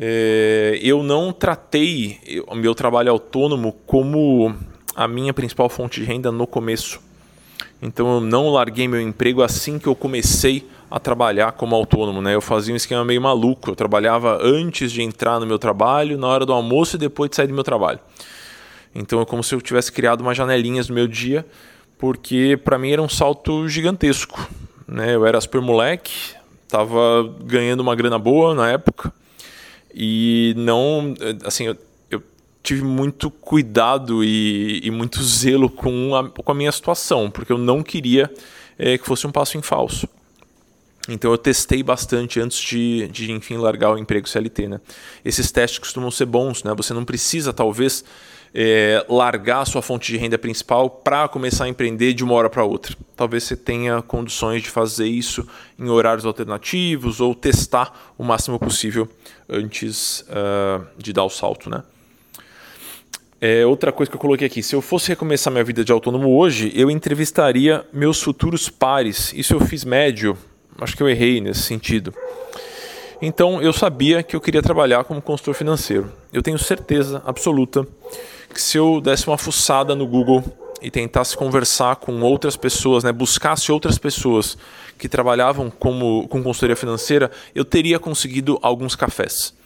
É, 0.00 0.78
eu 0.80 1.02
não 1.02 1.32
tratei 1.32 2.44
o 2.46 2.54
meu 2.54 2.72
trabalho 2.72 3.10
autônomo 3.10 3.72
como 3.84 4.54
a 4.94 5.08
minha 5.08 5.34
principal 5.34 5.68
fonte 5.68 6.00
de 6.00 6.06
renda 6.06 6.30
no 6.30 6.46
começo. 6.46 7.00
Então 7.82 8.14
eu 8.14 8.20
não 8.20 8.48
larguei 8.48 8.86
meu 8.86 9.00
emprego 9.00 9.42
assim 9.42 9.76
que 9.76 9.88
eu 9.88 9.96
comecei 9.96 10.68
a 10.88 11.00
trabalhar 11.00 11.52
como 11.52 11.74
autônomo, 11.74 12.22
né? 12.22 12.32
Eu 12.32 12.40
fazia 12.40 12.72
um 12.72 12.76
esquema 12.76 13.04
meio 13.04 13.20
maluco. 13.20 13.70
Eu 13.70 13.74
trabalhava 13.74 14.38
antes 14.40 14.92
de 14.92 15.02
entrar 15.02 15.40
no 15.40 15.46
meu 15.46 15.58
trabalho, 15.58 16.16
na 16.16 16.28
hora 16.28 16.46
do 16.46 16.52
almoço 16.52 16.94
e 16.94 16.98
depois 16.98 17.28
de 17.28 17.36
sair 17.36 17.48
do 17.48 17.54
meu 17.54 17.64
trabalho. 17.64 17.98
Então 18.94 19.20
é 19.20 19.24
como 19.24 19.42
se 19.42 19.52
eu 19.52 19.60
tivesse 19.60 19.90
criado 19.90 20.20
umas 20.20 20.36
janelinhas 20.36 20.88
no 20.88 20.94
meu 20.94 21.08
dia, 21.08 21.44
porque 21.98 22.56
para 22.64 22.78
mim 22.78 22.92
era 22.92 23.02
um 23.02 23.08
salto 23.08 23.68
gigantesco, 23.68 24.48
né? 24.86 25.16
Eu 25.16 25.26
era 25.26 25.40
super 25.40 25.60
moleque, 25.60 26.34
estava 26.64 27.28
ganhando 27.42 27.80
uma 27.80 27.96
grana 27.96 28.18
boa 28.18 28.54
na 28.54 28.70
época 28.70 29.12
e 30.00 30.54
não, 30.56 31.12
assim, 31.44 31.66
eu, 31.66 31.76
tive 32.62 32.84
muito 32.84 33.32
cuidado 33.32 34.22
e, 34.22 34.80
e 34.84 34.90
muito 34.92 35.20
zelo 35.24 35.68
com 35.68 36.14
a, 36.14 36.28
com 36.28 36.52
a, 36.52 36.54
minha 36.54 36.70
situação, 36.70 37.28
porque 37.28 37.50
eu 37.50 37.58
não 37.58 37.82
queria 37.82 38.32
é, 38.78 38.96
que 38.96 39.04
fosse 39.04 39.26
um 39.26 39.32
passo 39.32 39.58
em 39.58 39.62
falso. 39.62 40.08
Então 41.08 41.32
eu 41.32 41.38
testei 41.38 41.82
bastante 41.82 42.38
antes 42.38 42.60
de, 42.60 43.08
de 43.08 43.32
enfim 43.32 43.56
largar 43.56 43.90
o 43.90 43.98
emprego 43.98 44.28
CLT, 44.28 44.68
né? 44.68 44.80
Esses 45.24 45.50
testes 45.50 45.80
costumam 45.80 46.12
ser 46.12 46.26
bons, 46.26 46.62
né? 46.62 46.72
Você 46.76 46.94
não 46.94 47.04
precisa 47.04 47.52
talvez 47.52 48.04
é, 48.54 49.04
largar 49.08 49.64
sua 49.66 49.82
fonte 49.82 50.12
de 50.12 50.18
renda 50.18 50.38
principal 50.38 50.88
para 50.88 51.28
começar 51.28 51.64
a 51.64 51.68
empreender 51.68 52.12
de 52.12 52.24
uma 52.24 52.34
hora 52.34 52.50
para 52.50 52.64
outra. 52.64 52.96
Talvez 53.16 53.44
você 53.44 53.56
tenha 53.56 54.02
condições 54.02 54.62
de 54.62 54.70
fazer 54.70 55.06
isso 55.06 55.46
em 55.78 55.88
horários 55.88 56.24
alternativos 56.24 57.20
ou 57.20 57.34
testar 57.34 58.12
o 58.16 58.24
máximo 58.24 58.58
possível 58.58 59.08
antes 59.48 60.20
uh, 60.22 60.86
de 60.96 61.12
dar 61.12 61.24
o 61.24 61.30
salto, 61.30 61.70
né? 61.70 61.82
É, 63.40 63.64
outra 63.64 63.92
coisa 63.92 64.10
que 64.10 64.16
eu 64.16 64.20
coloquei 64.20 64.48
aqui, 64.48 64.64
se 64.64 64.74
eu 64.74 64.82
fosse 64.82 65.08
recomeçar 65.08 65.52
minha 65.52 65.62
vida 65.62 65.84
de 65.84 65.92
autônomo 65.92 66.36
hoje, 66.36 66.72
eu 66.74 66.90
entrevistaria 66.90 67.86
meus 67.92 68.20
futuros 68.20 68.68
pares. 68.68 69.32
Isso 69.32 69.54
eu 69.54 69.60
fiz 69.60 69.84
médio, 69.84 70.36
acho 70.80 70.96
que 70.96 71.02
eu 71.02 71.08
errei 71.08 71.40
nesse 71.40 71.62
sentido. 71.62 72.12
Então 73.20 73.60
eu 73.60 73.72
sabia 73.72 74.22
que 74.22 74.36
eu 74.36 74.40
queria 74.40 74.62
trabalhar 74.62 75.04
como 75.04 75.20
consultor 75.20 75.54
financeiro. 75.54 76.12
Eu 76.32 76.42
tenho 76.42 76.58
certeza 76.58 77.22
absoluta 77.26 77.86
que 78.52 78.62
se 78.62 78.78
eu 78.78 79.00
desse 79.00 79.26
uma 79.26 79.36
fuçada 79.36 79.94
no 79.94 80.06
Google 80.06 80.44
e 80.80 80.90
tentasse 80.90 81.36
conversar 81.36 81.96
com 81.96 82.20
outras 82.20 82.56
pessoas, 82.56 83.02
né, 83.02 83.10
buscasse 83.10 83.72
outras 83.72 83.98
pessoas 83.98 84.56
que 84.96 85.08
trabalhavam 85.08 85.70
como, 85.70 86.28
com 86.28 86.42
consultoria 86.42 86.76
financeira, 86.76 87.30
eu 87.54 87.64
teria 87.64 87.98
conseguido 87.98 88.58
alguns 88.62 88.94
cafés. 88.94 89.57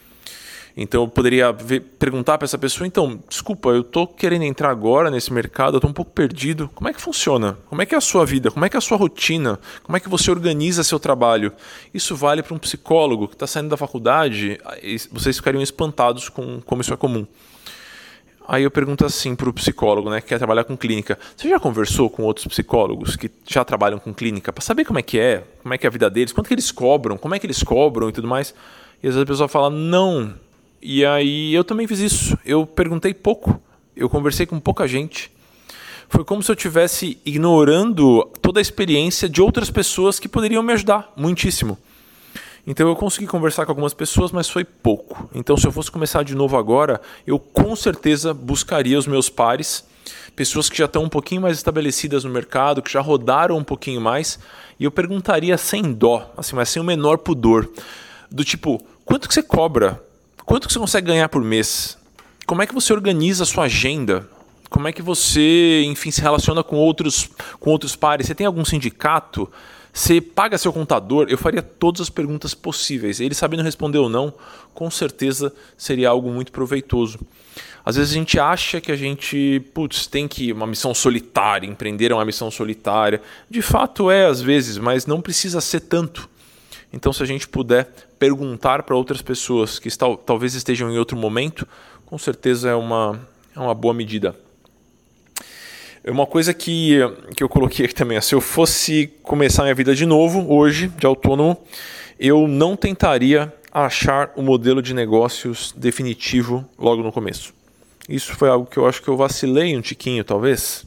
Então 0.77 1.03
eu 1.03 1.09
poderia 1.09 1.53
ver, 1.53 1.81
perguntar 1.81 2.39
para 2.39 2.47
essa 2.47 2.59
pessoa: 2.59 2.87
então, 2.87 3.21
desculpa, 3.29 3.71
eu 3.71 3.83
estou 3.83 4.07
querendo 4.07 4.43
entrar 4.43 4.71
agora 4.71 5.11
nesse 5.11 5.33
mercado, 5.33 5.75
eu 5.75 5.79
estou 5.79 5.91
um 5.91 5.95
pouco 5.95 6.11
perdido. 6.11 6.71
Como 6.75 6.89
é 6.89 6.93
que 6.93 7.01
funciona? 7.01 7.59
Como 7.69 7.83
é 7.83 7.87
que 7.87 7.95
é 7.95 7.99
a 7.99 8.01
sua 8.01 8.25
vida? 8.25 8.51
Como 8.51 8.65
é 8.65 8.69
que 8.69 8.77
é 8.77 8.79
a 8.79 8.81
sua 8.81 8.97
rotina? 8.97 9.59
Como 9.83 9.97
é 9.97 10.01
que 10.01 10.09
você 10.09 10.31
organiza 10.31 10.83
seu 10.83 10.99
trabalho? 10.99 11.53
Isso 11.93 12.17
vale 12.17 12.43
para 12.43 12.55
um 12.55 12.59
psicólogo 12.59 13.29
que 13.29 13.35
está 13.35 13.47
saindo 13.47 13.69
da 13.69 13.77
faculdade. 13.77 14.59
Vocês 15.11 15.37
ficariam 15.37 15.63
espantados 15.63 16.29
com 16.29 16.61
como 16.63 16.81
isso 16.81 16.95
é 16.95 16.97
comum. 16.97 17.27
Aí 18.49 18.65
eu 18.65 18.71
pergunto 18.71 19.07
assim 19.07 19.37
para 19.37 19.49
o 19.49 19.53
psicólogo, 19.53 20.11
né, 20.11 20.21
que 20.21 20.29
quer 20.29 20.39
trabalhar 20.39 20.65
com 20.65 20.77
clínica: 20.77 21.19
você 21.37 21.49
já 21.49 21.61
conversou 21.61 22.11
com 22.11 22.23
outros 22.25 22.47
psicólogos 22.47 23.15
que 23.15 23.31
já 23.47 23.65
trabalham 23.65 23.99
com 23.99 24.13
clínica 24.13 24.53
para 24.53 24.63
saber 24.63 24.85
como 24.85 24.99
é 24.99 25.03
que 25.03 25.19
é, 25.19 25.45
como 25.63 25.73
é 25.73 25.79
que 25.79 25.87
é 25.87 25.89
a 25.89 25.91
vida 25.91 26.11
deles, 26.11 26.33
quanto 26.33 26.49
que 26.49 26.55
eles 26.55 26.73
cobram, 26.73 27.17
como 27.17 27.35
é 27.35 27.39
que 27.39 27.47
eles 27.47 27.63
cobram 27.63 28.09
e 28.09 28.13
tudo 28.13 28.27
mais? 28.27 28.55
E 29.03 29.09
às 29.09 29.15
vezes 29.15 29.23
a 29.23 29.27
pessoa 29.27 29.49
fala: 29.49 29.71
não, 29.71 30.35
e 30.83 31.07
aí 31.07 31.55
eu 31.55 31.63
também 31.63 31.87
fiz 31.87 32.01
isso. 32.01 32.37
Eu 32.45 32.67
perguntei 32.67 33.15
pouco, 33.15 33.61
eu 33.95 34.09
conversei 34.09 34.45
com 34.45 34.59
pouca 34.59 34.89
gente. 34.89 35.31
Foi 36.09 36.25
como 36.25 36.43
se 36.43 36.51
eu 36.51 36.55
estivesse 36.55 37.19
ignorando 37.25 38.29
toda 38.43 38.59
a 38.59 38.63
experiência 38.63 39.29
de 39.29 39.41
outras 39.41 39.71
pessoas 39.71 40.19
que 40.19 40.29
poderiam 40.29 40.63
me 40.63 40.73
ajudar 40.73 41.13
muitíssimo. 41.17 41.79
Então 42.67 42.89
eu 42.89 42.97
consegui 42.97 43.27
conversar 43.27 43.65
com 43.65 43.73
algumas 43.73 43.95
pessoas, 43.95 44.33
mas 44.33 44.51
foi 44.51 44.65
pouco. 44.65 45.31
Então 45.35 45.57
se 45.57 45.67
eu 45.67 45.73
fosse 45.73 45.91
começar 45.91 46.23
de 46.25 46.35
novo 46.35 46.57
agora, 46.57 47.01
eu 47.27 47.39
com 47.39 47.75
certeza 47.77 48.35
buscaria 48.35 48.99
os 48.99 49.07
meus 49.07 49.29
pares, 49.29 49.85
pessoas 50.35 50.69
que 50.69 50.77
já 50.77 50.85
estão 50.87 51.05
um 51.05 51.09
pouquinho 51.09 51.43
mais 51.43 51.57
estabelecidas 51.57 52.25
no 52.25 52.31
mercado, 52.31 52.83
que 52.83 52.93
já 52.93 53.01
rodaram 53.01 53.57
um 53.57 53.65
pouquinho 53.65 54.01
mais, 54.01 54.39
e 54.79 54.85
eu 54.85 54.91
perguntaria 54.91 55.57
sem 55.57 55.93
dó, 55.93 56.33
assim, 56.37 56.57
mas 56.57 56.69
sem 56.69 56.83
o 56.83 56.85
menor 56.85 57.19
pudor, 57.19 57.69
do 58.31 58.45
tipo, 58.45 58.83
quanto 59.05 59.29
que 59.29 59.35
você 59.35 59.43
cobra 59.43 60.03
Quanto 60.45 60.67
que 60.67 60.73
você 60.73 60.79
consegue 60.79 61.07
ganhar 61.07 61.29
por 61.29 61.43
mês? 61.43 61.97
Como 62.47 62.63
é 62.63 62.67
que 62.67 62.75
você 62.75 62.93
organiza 62.93 63.45
a 63.45 63.47
sua 63.47 63.65
agenda? 63.65 64.29
Como 64.69 64.89
é 64.89 64.93
que 64.93 65.03
você, 65.03 65.83
enfim, 65.87 66.11
se 66.11 66.21
relaciona 66.21 66.63
com 66.63 66.77
outros, 66.77 67.29
com 67.61 67.71
outros 67.71 67.95
pares? 67.95 68.27
Você 68.27 68.35
tem 68.35 68.47
algum 68.47 68.65
sindicato? 68.65 69.51
Você 69.93 70.21
paga 70.21 70.57
seu 70.57 70.73
contador? 70.73 71.27
Eu 71.29 71.37
faria 71.37 71.61
todas 71.61 72.01
as 72.01 72.11
perguntas 72.11 72.55
possíveis. 72.55 73.21
Ele 73.21 73.35
sabendo 73.35 73.63
responder 73.63 73.99
ou 73.99 74.09
não, 74.09 74.33
com 74.73 74.91
certeza 74.91 75.53
seria 75.77 76.09
algo 76.09 76.31
muito 76.31 76.51
proveitoso. 76.51 77.21
Às 77.85 77.97
vezes 77.97 78.13
a 78.13 78.15
gente 78.15 78.39
acha 78.39 78.81
que 78.81 78.91
a 78.91 78.97
gente, 78.97 79.61
putz, 79.75 80.07
tem 80.07 80.27
que 80.27 80.53
uma 80.53 80.67
missão 80.67 80.95
solitária, 80.95 81.67
empreender 81.67 82.11
é 82.11 82.15
uma 82.15 82.25
missão 82.25 82.51
solitária. 82.51 83.21
De 83.51 83.61
fato 83.61 84.11
é 84.11 84.25
às 84.25 84.41
vezes, 84.41 84.79
mas 84.79 85.05
não 85.05 85.21
precisa 85.21 85.61
ser 85.61 85.81
tanto. 85.81 86.29
Então, 86.93 87.13
se 87.13 87.23
a 87.23 87.27
gente 87.27 87.49
puder 87.49 87.89
perguntar 88.19 88.83
para 88.83 88.95
outras 88.95 89.23
pessoas 89.23 89.79
que 89.79 89.89
talvez 90.27 90.55
estejam 90.55 90.91
em 90.91 90.99
outro 90.99 91.17
momento, 91.17 91.67
com 92.05 92.19
certeza 92.19 92.69
é 92.69 92.75
uma, 92.75 93.19
é 93.57 93.59
uma 93.59 93.75
boa 93.75 93.95
medida. 93.95 94.37
Uma 96.05 96.27
coisa 96.27 96.53
que, 96.53 96.99
que 97.37 97.43
eu 97.43 97.49
coloquei 97.49 97.87
aqui 97.87 97.95
também, 97.95 98.21
se 98.21 98.35
eu 98.35 98.41
fosse 98.41 99.13
começar 99.23 99.63
minha 99.63 99.75
vida 99.75 99.95
de 99.95 100.05
novo, 100.05 100.53
hoje, 100.53 100.89
de 100.89 101.07
autônomo, 101.07 101.57
eu 102.19 102.47
não 102.49 102.77
tentaria 102.77 103.53
achar 103.73 104.31
o 104.37 104.43
modelo 104.43 104.83
de 104.83 104.93
negócios 104.93 105.73
definitivo 105.77 106.69
logo 106.79 107.03
no 107.03 107.11
começo. 107.11 107.55
Isso 108.09 108.35
foi 108.35 108.49
algo 108.49 108.67
que 108.67 108.77
eu 108.77 108.87
acho 108.87 109.01
que 109.01 109.09
eu 109.09 109.17
vacilei 109.17 109.77
um 109.77 109.81
tiquinho, 109.81 110.25
talvez. 110.25 110.85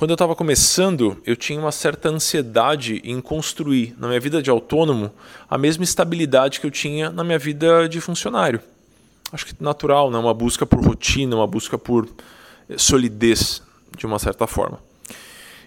Quando 0.00 0.12
eu 0.12 0.14
estava 0.14 0.34
começando, 0.34 1.20
eu 1.26 1.36
tinha 1.36 1.60
uma 1.60 1.70
certa 1.70 2.08
ansiedade 2.08 3.02
em 3.04 3.20
construir 3.20 3.94
na 3.98 4.08
minha 4.08 4.18
vida 4.18 4.40
de 4.40 4.48
autônomo 4.48 5.12
a 5.46 5.58
mesma 5.58 5.84
estabilidade 5.84 6.58
que 6.58 6.64
eu 6.64 6.70
tinha 6.70 7.10
na 7.10 7.22
minha 7.22 7.38
vida 7.38 7.86
de 7.86 8.00
funcionário. 8.00 8.62
Acho 9.30 9.44
que 9.44 9.54
natural, 9.62 10.10
né? 10.10 10.16
uma 10.16 10.32
busca 10.32 10.64
por 10.64 10.82
rotina, 10.82 11.36
uma 11.36 11.46
busca 11.46 11.76
por 11.76 12.08
eh, 12.70 12.78
solidez, 12.78 13.62
de 13.94 14.06
uma 14.06 14.18
certa 14.18 14.46
forma. 14.46 14.78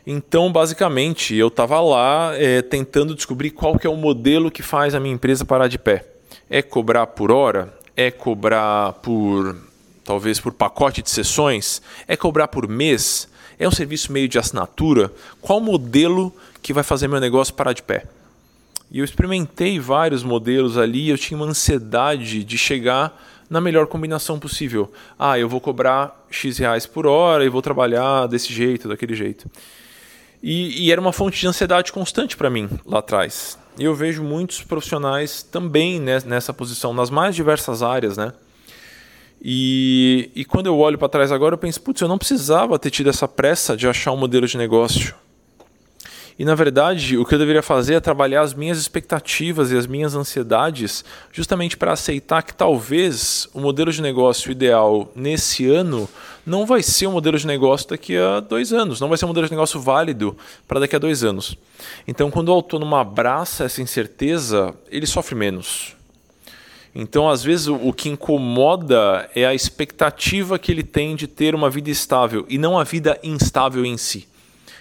Então, 0.03 0.51
basicamente, 0.51 1.35
eu 1.35 1.49
estava 1.49 1.79
lá 1.79 2.31
é, 2.33 2.63
tentando 2.63 3.13
descobrir 3.13 3.51
qual 3.51 3.77
que 3.77 3.85
é 3.85 3.89
o 3.89 3.95
modelo 3.95 4.49
que 4.49 4.63
faz 4.63 4.95
a 4.95 4.99
minha 4.99 5.13
empresa 5.13 5.45
parar 5.45 5.67
de 5.67 5.77
pé. 5.77 6.07
É 6.49 6.63
cobrar 6.63 7.05
por 7.05 7.31
hora? 7.31 7.71
É 7.95 8.09
cobrar 8.09 8.93
por 8.93 9.55
talvez 10.03 10.39
por 10.39 10.53
pacote 10.53 11.03
de 11.03 11.11
sessões? 11.11 11.83
É 12.07 12.17
cobrar 12.17 12.47
por 12.47 12.67
mês? 12.67 13.31
É 13.63 13.67
um 13.67 13.71
serviço 13.71 14.11
meio 14.11 14.27
de 14.27 14.37
assinatura? 14.37 15.09
Qual 15.39 15.61
modelo 15.61 16.35
que 16.61 16.73
vai 16.73 16.83
fazer 16.83 17.07
meu 17.07 17.21
negócio 17.21 17.53
parar 17.53 17.71
de 17.71 17.81
pé? 17.81 18.05
E 18.91 18.99
eu 18.99 19.05
experimentei 19.05 19.79
vários 19.79 20.21
modelos 20.21 20.77
ali, 20.77 21.07
eu 21.07 21.17
tinha 21.17 21.37
uma 21.37 21.45
ansiedade 21.45 22.43
de 22.43 22.57
chegar 22.57 23.17
na 23.49 23.61
melhor 23.61 23.87
combinação 23.87 24.37
possível. 24.37 24.91
Ah, 25.17 25.39
eu 25.39 25.47
vou 25.47 25.61
cobrar 25.61 26.25
X 26.29 26.57
reais 26.57 26.85
por 26.85 27.07
hora 27.07 27.45
e 27.45 27.49
vou 27.49 27.61
trabalhar 27.61 28.27
desse 28.27 28.51
jeito, 28.51 28.89
daquele 28.89 29.15
jeito. 29.15 29.49
E, 30.41 30.85
e 30.85 30.91
era 30.91 30.99
uma 30.99 31.13
fonte 31.13 31.39
de 31.39 31.47
ansiedade 31.47 31.93
constante 31.93 32.35
para 32.35 32.49
mim 32.49 32.69
lá 32.85 32.99
atrás. 32.99 33.57
E 33.77 33.85
eu 33.85 33.95
vejo 33.95 34.21
muitos 34.21 34.61
profissionais 34.61 35.41
também 35.41 36.01
nessa 36.01 36.53
posição, 36.53 36.93
nas 36.93 37.09
mais 37.09 37.33
diversas 37.33 37.81
áreas, 37.81 38.17
né? 38.17 38.33
E, 39.45 40.31
e 40.33 40.45
quando 40.45 40.67
eu 40.67 40.77
olho 40.79 40.97
para 40.97 41.09
trás 41.09 41.29
agora, 41.29 41.55
eu 41.55 41.57
penso, 41.57 41.81
putz, 41.81 41.99
eu 41.99 42.07
não 42.07 42.17
precisava 42.17 42.79
ter 42.79 42.89
tido 42.89 43.09
essa 43.09 43.27
pressa 43.27 43.75
de 43.75 43.85
achar 43.85 44.13
um 44.13 44.17
modelo 44.17 44.47
de 44.47 44.57
negócio. 44.57 45.13
E 46.39 46.45
na 46.45 46.55
verdade, 46.55 47.17
o 47.17 47.25
que 47.25 47.35
eu 47.35 47.39
deveria 47.39 47.61
fazer 47.61 47.95
é 47.95 47.99
trabalhar 47.99 48.41
as 48.41 48.53
minhas 48.53 48.77
expectativas 48.79 49.71
e 49.71 49.77
as 49.77 49.85
minhas 49.85 50.15
ansiedades, 50.15 51.05
justamente 51.31 51.77
para 51.77 51.91
aceitar 51.91 52.41
que 52.41 52.55
talvez 52.55 53.47
o 53.53 53.59
modelo 53.59 53.91
de 53.91 54.01
negócio 54.01 54.49
ideal 54.51 55.11
nesse 55.13 55.69
ano 55.69 56.09
não 56.45 56.65
vai 56.65 56.81
ser 56.81 57.07
um 57.07 57.11
modelo 57.11 57.37
de 57.37 57.45
negócio 57.45 57.87
daqui 57.89 58.17
a 58.17 58.39
dois 58.39 58.73
anos, 58.73 58.99
não 58.99 59.09
vai 59.09 59.17
ser 59.17 59.25
um 59.25 59.27
modelo 59.27 59.45
de 59.45 59.51
negócio 59.51 59.79
válido 59.79 60.35
para 60.67 60.79
daqui 60.79 60.95
a 60.95 60.99
dois 60.99 61.23
anos. 61.23 61.55
Então, 62.07 62.31
quando 62.31 62.49
o 62.49 62.53
autônomo 62.53 62.95
abraça 62.95 63.65
essa 63.65 63.81
incerteza, 63.81 64.73
ele 64.89 65.05
sofre 65.05 65.35
menos. 65.35 65.95
Então, 66.95 67.27
às 67.27 67.43
vezes, 67.43 67.67
o 67.67 67.91
que 67.91 68.09
incomoda 68.09 69.27
é 69.35 69.45
a 69.45 69.53
expectativa 69.53 70.59
que 70.59 70.71
ele 70.71 70.83
tem 70.83 71.15
de 71.15 71.25
ter 71.25 71.55
uma 71.55 71.69
vida 71.69 71.89
estável 71.89 72.45
e 72.47 72.57
não 72.57 72.77
a 72.77 72.83
vida 72.83 73.19
instável 73.23 73.83
em 73.83 73.97
si. 73.97 74.27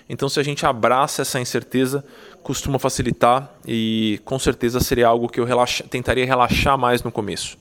Então, 0.08 0.28
se 0.28 0.38
a 0.38 0.42
gente 0.42 0.66
abraça 0.66 1.22
essa 1.22 1.40
incerteza, 1.40 2.04
costuma 2.42 2.78
facilitar 2.78 3.50
e 3.66 4.20
com 4.26 4.38
certeza 4.38 4.78
seria 4.78 5.06
algo 5.08 5.28
que 5.28 5.40
eu 5.40 5.44
relaxa, 5.44 5.84
tentaria 5.84 6.26
relaxar 6.26 6.76
mais 6.76 7.02
no 7.02 7.10
começo. 7.10 7.56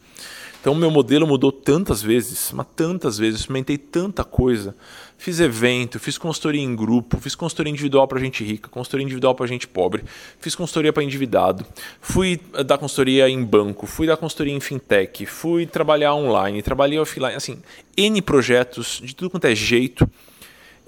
Então, 0.60 0.74
o 0.74 0.76
meu 0.76 0.92
modelo 0.92 1.26
mudou 1.26 1.52
tantas 1.52 2.02
vezes, 2.02 2.52
mas 2.54 2.68
tantas 2.76 3.18
vezes, 3.18 3.40
experimentei 3.40 3.78
tanta 3.78 4.24
coisa. 4.24 4.76
Fiz 5.22 5.40
evento, 5.40 6.00
fiz 6.00 6.18
consultoria 6.18 6.64
em 6.64 6.76
grupo, 6.76 7.20
fiz 7.20 7.36
consultoria 7.36 7.70
individual 7.70 8.08
para 8.08 8.20
gente 8.20 8.44
rica, 8.44 8.68
consultoria 8.68 9.04
individual 9.04 9.36
para 9.36 9.46
gente 9.46 9.68
pobre, 9.68 10.04
fiz 10.40 10.56
consultoria 10.56 10.92
para 10.92 11.04
endividado, 11.04 11.64
fui 12.02 12.42
dar 12.66 12.80
consultoria 12.80 13.30
em 13.30 13.44
banco, 13.44 13.86
fui 13.86 14.08
dar 14.08 14.18
consultoria 14.18 14.52
em 14.52 14.60
fintech, 14.60 15.28
fui 15.28 15.68
trabalhar 15.68 16.16
online, 16.16 16.64
trabalhei 16.64 16.98
offline, 16.98 17.36
assim, 17.36 17.60
N 17.96 18.20
projetos 18.24 19.00
de 19.04 19.14
tudo 19.14 19.30
quanto 19.30 19.46
é 19.46 19.54
jeito 19.54 20.10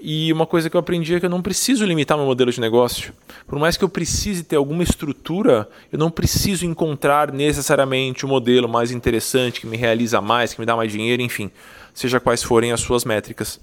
e 0.00 0.32
uma 0.32 0.46
coisa 0.46 0.68
que 0.68 0.74
eu 0.74 0.80
aprendi 0.80 1.14
é 1.14 1.20
que 1.20 1.26
eu 1.26 1.30
não 1.30 1.40
preciso 1.40 1.84
limitar 1.84 2.18
meu 2.18 2.26
modelo 2.26 2.50
de 2.50 2.60
negócio. 2.60 3.14
Por 3.46 3.60
mais 3.60 3.76
que 3.76 3.84
eu 3.84 3.88
precise 3.88 4.42
ter 4.42 4.56
alguma 4.56 4.82
estrutura, 4.82 5.68
eu 5.92 5.98
não 5.98 6.10
preciso 6.10 6.66
encontrar 6.66 7.30
necessariamente 7.30 8.26
o 8.26 8.28
um 8.28 8.32
modelo 8.32 8.68
mais 8.68 8.90
interessante, 8.90 9.60
que 9.60 9.66
me 9.68 9.76
realiza 9.76 10.20
mais, 10.20 10.52
que 10.52 10.58
me 10.58 10.66
dá 10.66 10.74
mais 10.74 10.90
dinheiro, 10.90 11.22
enfim, 11.22 11.52
seja 11.94 12.18
quais 12.18 12.42
forem 12.42 12.72
as 12.72 12.80
suas 12.80 13.04
métricas. 13.04 13.60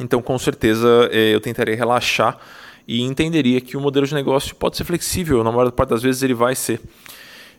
Então, 0.00 0.20
com 0.20 0.38
certeza, 0.38 1.08
é, 1.12 1.34
eu 1.34 1.40
tentaria 1.40 1.76
relaxar 1.76 2.38
e 2.86 3.02
entenderia 3.02 3.60
que 3.60 3.76
o 3.76 3.80
modelo 3.80 4.06
de 4.06 4.14
negócio 4.14 4.54
pode 4.54 4.76
ser 4.76 4.84
flexível, 4.84 5.42
na 5.42 5.50
maior 5.50 5.70
parte 5.72 5.90
das 5.90 6.02
vezes 6.02 6.22
ele 6.22 6.34
vai 6.34 6.54
ser. 6.54 6.80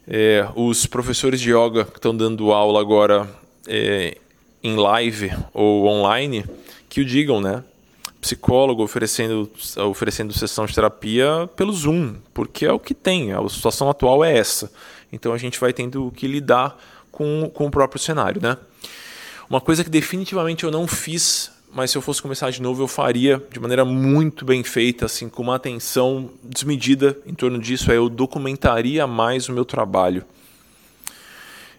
É, 0.08 0.48
os 0.56 0.86
professores 0.86 1.42
de 1.42 1.52
yoga 1.52 1.86
que 1.86 1.98
estão 1.98 2.16
dando 2.16 2.52
aula 2.52 2.80
agora 2.80 3.28
é, 3.68 4.18
em 4.62 4.76
live 4.76 5.32
ou 5.54 5.88
online, 5.88 6.46
que 6.88 7.02
o 7.02 7.06
digam, 7.06 7.42
né? 7.42 7.64
psicólogo 8.26 8.82
oferecendo, 8.82 9.48
oferecendo 9.88 10.34
sessão 10.34 10.66
de 10.66 10.74
terapia 10.74 11.48
pelo 11.56 11.72
Zoom, 11.72 12.16
porque 12.34 12.66
é 12.66 12.72
o 12.72 12.80
que 12.80 12.96
tem, 12.96 13.32
a 13.32 13.48
situação 13.48 13.88
atual 13.88 14.26
é 14.26 14.36
essa. 14.36 14.72
Então 15.14 15.32
a 15.32 15.38
gente 15.38 15.60
vai 15.60 15.72
tendo 15.72 16.12
que 16.16 16.28
lidar 16.28 16.76
com, 17.12 17.52
com 17.54 17.68
o 17.68 17.72
próprio 17.72 18.02
cenário. 18.02 18.42
Né? 18.42 18.58
Uma 19.48 19.62
coisa 19.62 19.84
que 19.84 19.92
definitivamente 19.92 20.64
eu 20.64 20.72
não 20.72 20.88
fiz, 20.88 21.52
mas 21.76 21.92
se 21.92 21.98
eu 21.98 22.02
fosse 22.02 22.22
começar 22.22 22.50
de 22.52 22.62
novo 22.62 22.82
eu 22.82 22.88
faria 22.88 23.44
de 23.52 23.60
maneira 23.60 23.84
muito 23.84 24.46
bem 24.46 24.64
feita, 24.64 25.08
assim, 25.08 25.28
com 25.28 25.44
uma 25.44 25.56
atenção 25.56 26.30
desmedida 26.42 27.18
em 27.28 27.34
torno 27.34 27.60
disso, 27.60 27.92
é 27.92 27.98
eu 27.98 28.08
documentaria 28.08 29.06
mais 29.06 29.50
o 29.50 29.52
meu 29.52 29.66
trabalho. 29.66 30.24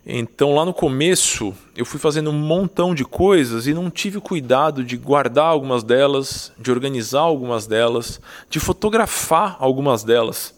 Então, 0.05 0.55
lá 0.55 0.67
no 0.67 0.75
começo, 0.75 1.55
eu 1.75 1.87
fui 1.87 1.99
fazendo 1.99 2.29
um 2.29 2.39
montão 2.39 2.95
de 2.95 3.07
coisas 3.07 3.67
e 3.67 3.73
não 3.73 3.91
tive 3.91 4.21
cuidado 4.21 4.85
de 4.85 4.99
guardar 4.99 5.47
algumas 5.47 5.83
delas, 5.83 6.53
de 6.59 6.71
organizar 6.71 7.21
algumas 7.21 7.67
delas, 7.67 8.21
de 8.51 8.61
fotografar 8.61 9.57
algumas 9.59 10.05
delas. 10.05 10.55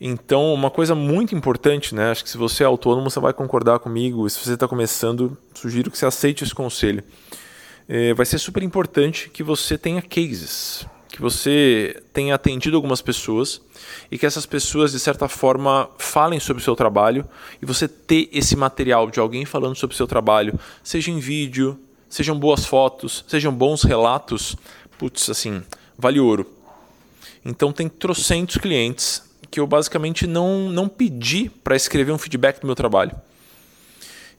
Então, 0.00 0.52
uma 0.52 0.68
coisa 0.68 0.96
muito 0.96 1.32
importante, 1.32 1.94
né? 1.94 2.10
Acho 2.10 2.24
que 2.24 2.30
se 2.30 2.36
você 2.36 2.64
é 2.64 2.66
autônomo, 2.66 3.08
você 3.08 3.20
vai 3.20 3.32
concordar 3.32 3.78
comigo. 3.78 4.28
Se 4.28 4.40
você 4.40 4.54
está 4.54 4.66
começando, 4.66 5.38
sugiro 5.54 5.92
que 5.92 5.96
você 5.96 6.06
aceite 6.06 6.42
esse 6.42 6.54
conselho. 6.54 7.04
É, 7.88 8.14
vai 8.14 8.24
ser 8.24 8.38
super 8.38 8.62
importante 8.62 9.28
que 9.30 9.42
você 9.42 9.76
tenha 9.76 10.00
cases 10.00 10.86
que 11.12 11.20
você 11.20 12.02
tenha 12.10 12.34
atendido 12.34 12.74
algumas 12.74 13.02
pessoas 13.02 13.60
e 14.10 14.16
que 14.16 14.24
essas 14.24 14.46
pessoas, 14.46 14.92
de 14.92 14.98
certa 14.98 15.28
forma, 15.28 15.88
falem 15.98 16.40
sobre 16.40 16.62
o 16.62 16.64
seu 16.64 16.74
trabalho 16.74 17.28
e 17.60 17.66
você 17.66 17.86
ter 17.86 18.30
esse 18.32 18.56
material 18.56 19.10
de 19.10 19.20
alguém 19.20 19.44
falando 19.44 19.76
sobre 19.76 19.92
o 19.92 19.96
seu 19.96 20.06
trabalho, 20.06 20.58
seja 20.82 21.10
em 21.10 21.20
vídeo, 21.20 21.78
sejam 22.08 22.38
boas 22.38 22.64
fotos, 22.64 23.24
sejam 23.28 23.52
bons 23.52 23.82
relatos, 23.82 24.56
putz, 24.98 25.28
assim, 25.28 25.62
vale 25.98 26.18
ouro. 26.18 26.50
Então, 27.44 27.72
tem 27.72 27.90
trocentos 27.90 28.56
clientes 28.56 29.22
que 29.50 29.60
eu 29.60 29.66
basicamente 29.66 30.26
não, 30.26 30.70
não 30.70 30.88
pedi 30.88 31.50
para 31.62 31.76
escrever 31.76 32.12
um 32.12 32.18
feedback 32.18 32.60
do 32.60 32.66
meu 32.66 32.74
trabalho. 32.74 33.14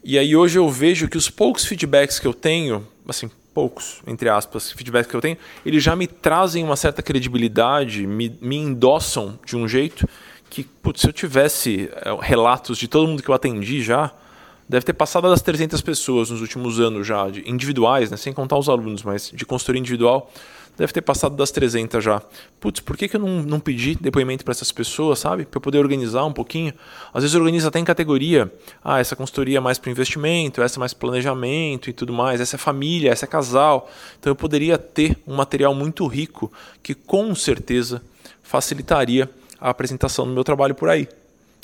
E 0.03 0.17
aí 0.17 0.36
hoje 0.36 0.58
eu 0.58 0.67
vejo 0.69 1.08
que 1.08 1.17
os 1.17 1.29
poucos 1.29 1.65
feedbacks 1.65 2.17
que 2.17 2.25
eu 2.25 2.34
tenho, 2.34 2.88
assim, 3.07 3.29
poucos, 3.53 4.01
entre 4.07 4.29
aspas, 4.29 4.71
feedbacks 4.71 5.09
que 5.09 5.15
eu 5.15 5.21
tenho, 5.21 5.37
eles 5.65 5.83
já 5.83 5.95
me 5.95 6.07
trazem 6.07 6.63
uma 6.63 6.75
certa 6.75 7.01
credibilidade, 7.01 8.07
me, 8.07 8.35
me 8.41 8.57
endossam 8.57 9.39
de 9.45 9.55
um 9.55 9.67
jeito 9.67 10.07
que, 10.49 10.63
putz, 10.63 11.01
se 11.01 11.07
eu 11.07 11.13
tivesse 11.13 11.89
é, 11.93 12.17
relatos 12.21 12.77
de 12.77 12.87
todo 12.87 13.07
mundo 13.07 13.23
que 13.23 13.29
eu 13.29 13.35
atendi 13.35 13.81
já, 13.81 14.11
deve 14.67 14.85
ter 14.85 14.93
passado 14.93 15.29
das 15.29 15.41
300 15.41 15.81
pessoas 15.81 16.29
nos 16.29 16.41
últimos 16.41 16.79
anos 16.79 17.05
já, 17.05 17.29
de 17.29 17.47
individuais, 17.49 18.09
né, 18.09 18.17
sem 18.17 18.33
contar 18.33 18.57
os 18.57 18.69
alunos, 18.69 19.03
mas 19.03 19.31
de 19.33 19.45
consultoria 19.45 19.79
individual, 19.79 20.31
deve 20.77 20.91
ter 20.91 21.01
passado 21.01 21.36
das 21.36 21.51
300 21.51 22.03
já. 22.03 22.21
Putz, 22.59 22.79
por 22.79 22.97
que, 22.97 23.07
que 23.07 23.15
eu 23.15 23.19
não, 23.19 23.43
não 23.43 23.59
pedi 23.59 23.95
depoimento 23.95 24.43
para 24.43 24.51
essas 24.51 24.71
pessoas, 24.71 25.19
sabe? 25.19 25.45
Para 25.45 25.57
eu 25.57 25.62
poder 25.62 25.77
organizar 25.79 26.25
um 26.25 26.33
pouquinho. 26.33 26.73
Às 27.13 27.23
vezes 27.23 27.36
organiza 27.36 27.67
até 27.67 27.79
em 27.79 27.86
categoria. 27.86 28.51
Ah, 28.83 28.99
essa 28.99 29.15
consultoria 29.15 29.57
é 29.57 29.62
mais 29.62 29.77
para 29.77 29.91
investimento, 29.91 30.62
essa 30.62 30.77
é 30.77 30.79
mais 30.79 30.93
planejamento 30.93 31.89
e 31.89 31.93
tudo 31.93 32.13
mais. 32.13 32.41
Essa 32.41 32.55
é 32.55 32.59
família, 32.59 33.12
essa 33.12 33.25
é 33.25 33.27
casal. 33.27 33.89
Então 34.19 34.31
eu 34.31 34.36
poderia 34.36 34.77
ter 34.77 35.17
um 35.27 35.36
material 35.36 35.73
muito 35.75 36.05
rico 36.07 36.51
que 36.81 36.93
com 36.93 37.33
certeza 37.36 38.01
facilitaria 38.41 39.29
a 39.59 39.69
apresentação 39.69 40.25
do 40.25 40.33
meu 40.33 40.43
trabalho 40.43 40.75
por 40.75 40.89
aí. 40.89 41.07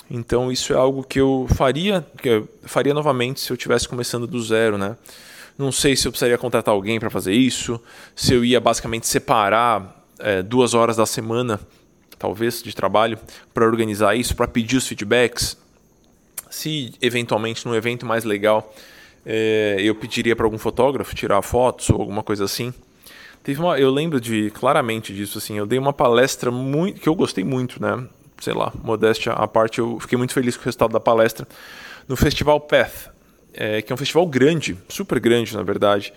Então 0.09 0.51
isso 0.51 0.73
é 0.73 0.75
algo 0.75 1.03
que 1.03 1.19
eu 1.19 1.47
faria, 1.55 2.05
que 2.21 2.29
eu 2.29 2.49
faria 2.63 2.93
novamente 2.93 3.39
se 3.39 3.51
eu 3.51 3.55
estivesse 3.55 3.87
começando 3.87 4.25
do 4.25 4.41
zero, 4.41 4.77
né? 4.77 4.95
Não 5.59 5.73
sei 5.73 5.93
se 5.93 6.07
eu 6.07 6.11
precisaria 6.13 6.37
contratar 6.37 6.73
alguém 6.73 7.01
para 7.01 7.09
fazer 7.09 7.33
isso, 7.33 7.81
se 8.15 8.33
eu 8.33 8.45
ia 8.45 8.61
basicamente 8.61 9.05
separar 9.05 10.05
é, 10.17 10.41
duas 10.41 10.73
horas 10.73 10.95
da 10.95 11.05
semana, 11.05 11.59
talvez, 12.17 12.63
de 12.63 12.73
trabalho, 12.73 13.19
para 13.53 13.65
organizar 13.65 14.15
isso, 14.15 14.33
para 14.37 14.47
pedir 14.47 14.77
os 14.77 14.87
feedbacks. 14.87 15.57
Se 16.49 16.93
eventualmente 17.01 17.65
num 17.65 17.75
evento 17.75 18.05
mais 18.05 18.23
legal 18.23 18.73
é, 19.25 19.75
eu 19.79 19.93
pediria 19.95 20.33
para 20.33 20.45
algum 20.45 20.57
fotógrafo 20.57 21.13
tirar 21.13 21.41
fotos 21.41 21.89
ou 21.89 21.99
alguma 21.99 22.23
coisa 22.23 22.45
assim. 22.45 22.73
Teve 23.43 23.59
uma, 23.59 23.77
eu 23.77 23.91
lembro 23.91 24.21
de 24.21 24.49
claramente 24.51 25.13
disso 25.13 25.39
assim. 25.39 25.57
Eu 25.57 25.65
dei 25.65 25.77
uma 25.77 25.91
palestra 25.91 26.49
muito 26.49 27.01
que 27.01 27.09
eu 27.09 27.15
gostei 27.15 27.43
muito, 27.43 27.81
né? 27.81 28.07
Sei 28.39 28.53
lá, 28.53 28.71
modéstia 28.81 29.33
à 29.33 29.45
parte, 29.45 29.79
eu 29.79 29.99
fiquei 29.99 30.17
muito 30.17 30.33
feliz 30.33 30.55
com 30.55 30.61
o 30.61 30.65
resultado 30.65 30.93
da 30.93 31.01
palestra 31.01 31.45
no 32.07 32.15
Festival 32.15 32.61
Path, 32.61 33.09
é, 33.59 33.81
que 33.81 33.91
é 33.91 33.93
um 33.93 33.97
festival 33.97 34.25
grande, 34.25 34.77
super 34.87 35.19
grande 35.19 35.53
na 35.53 35.61
verdade. 35.61 36.13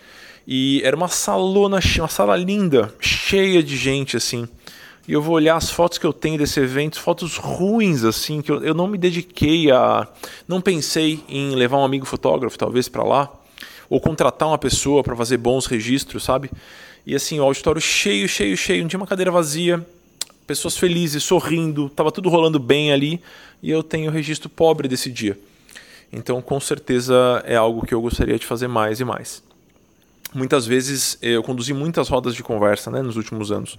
E 0.46 0.80
era 0.84 0.96
uma 0.96 1.08
salona, 1.08 1.80
uma 1.98 2.08
sala 2.08 2.36
linda, 2.36 2.94
cheia 3.00 3.62
de 3.62 3.76
gente 3.76 4.16
assim. 4.16 4.48
E 5.06 5.12
eu 5.12 5.20
vou 5.20 5.34
olhar 5.34 5.56
as 5.56 5.68
fotos 5.68 5.98
que 5.98 6.06
eu 6.06 6.12
tenho 6.12 6.38
desse 6.38 6.60
evento, 6.60 7.00
fotos 7.00 7.36
ruins 7.36 8.04
assim, 8.04 8.40
que 8.40 8.52
eu, 8.52 8.62
eu 8.62 8.72
não 8.72 8.86
me 8.86 8.96
dediquei 8.96 9.72
a, 9.72 10.06
não 10.46 10.60
pensei 10.60 11.20
em 11.28 11.56
levar 11.56 11.78
um 11.78 11.84
amigo 11.84 12.06
fotógrafo 12.06 12.56
talvez 12.56 12.88
para 12.88 13.02
lá, 13.02 13.28
ou 13.90 14.00
contratar 14.00 14.46
uma 14.46 14.58
pessoa 14.58 15.02
para 15.02 15.16
fazer 15.16 15.38
bons 15.38 15.66
registros, 15.66 16.22
sabe? 16.22 16.48
E 17.04 17.16
assim, 17.16 17.40
o 17.40 17.42
auditório 17.42 17.80
cheio, 17.80 18.28
cheio, 18.28 18.56
cheio, 18.56 18.82
não 18.82 18.88
tinha 18.88 19.00
uma 19.00 19.06
cadeira 19.06 19.32
vazia, 19.32 19.84
pessoas 20.46 20.76
felizes, 20.76 21.24
sorrindo, 21.24 21.88
tava 21.88 22.12
tudo 22.12 22.28
rolando 22.28 22.60
bem 22.60 22.92
ali, 22.92 23.20
e 23.60 23.68
eu 23.68 23.82
tenho 23.82 24.08
o 24.08 24.14
registro 24.14 24.48
pobre 24.48 24.86
desse 24.86 25.10
dia. 25.10 25.36
Então, 26.12 26.42
com 26.42 26.60
certeza 26.60 27.42
é 27.46 27.56
algo 27.56 27.86
que 27.86 27.94
eu 27.94 28.00
gostaria 28.00 28.38
de 28.38 28.46
fazer 28.46 28.68
mais 28.68 29.00
e 29.00 29.04
mais. 29.04 29.42
Muitas 30.34 30.66
vezes 30.66 31.18
eu 31.22 31.42
conduzi 31.42 31.72
muitas 31.72 32.08
rodas 32.08 32.34
de 32.34 32.42
conversa 32.42 32.90
né, 32.90 33.00
nos 33.02 33.16
últimos 33.16 33.50
anos. 33.50 33.76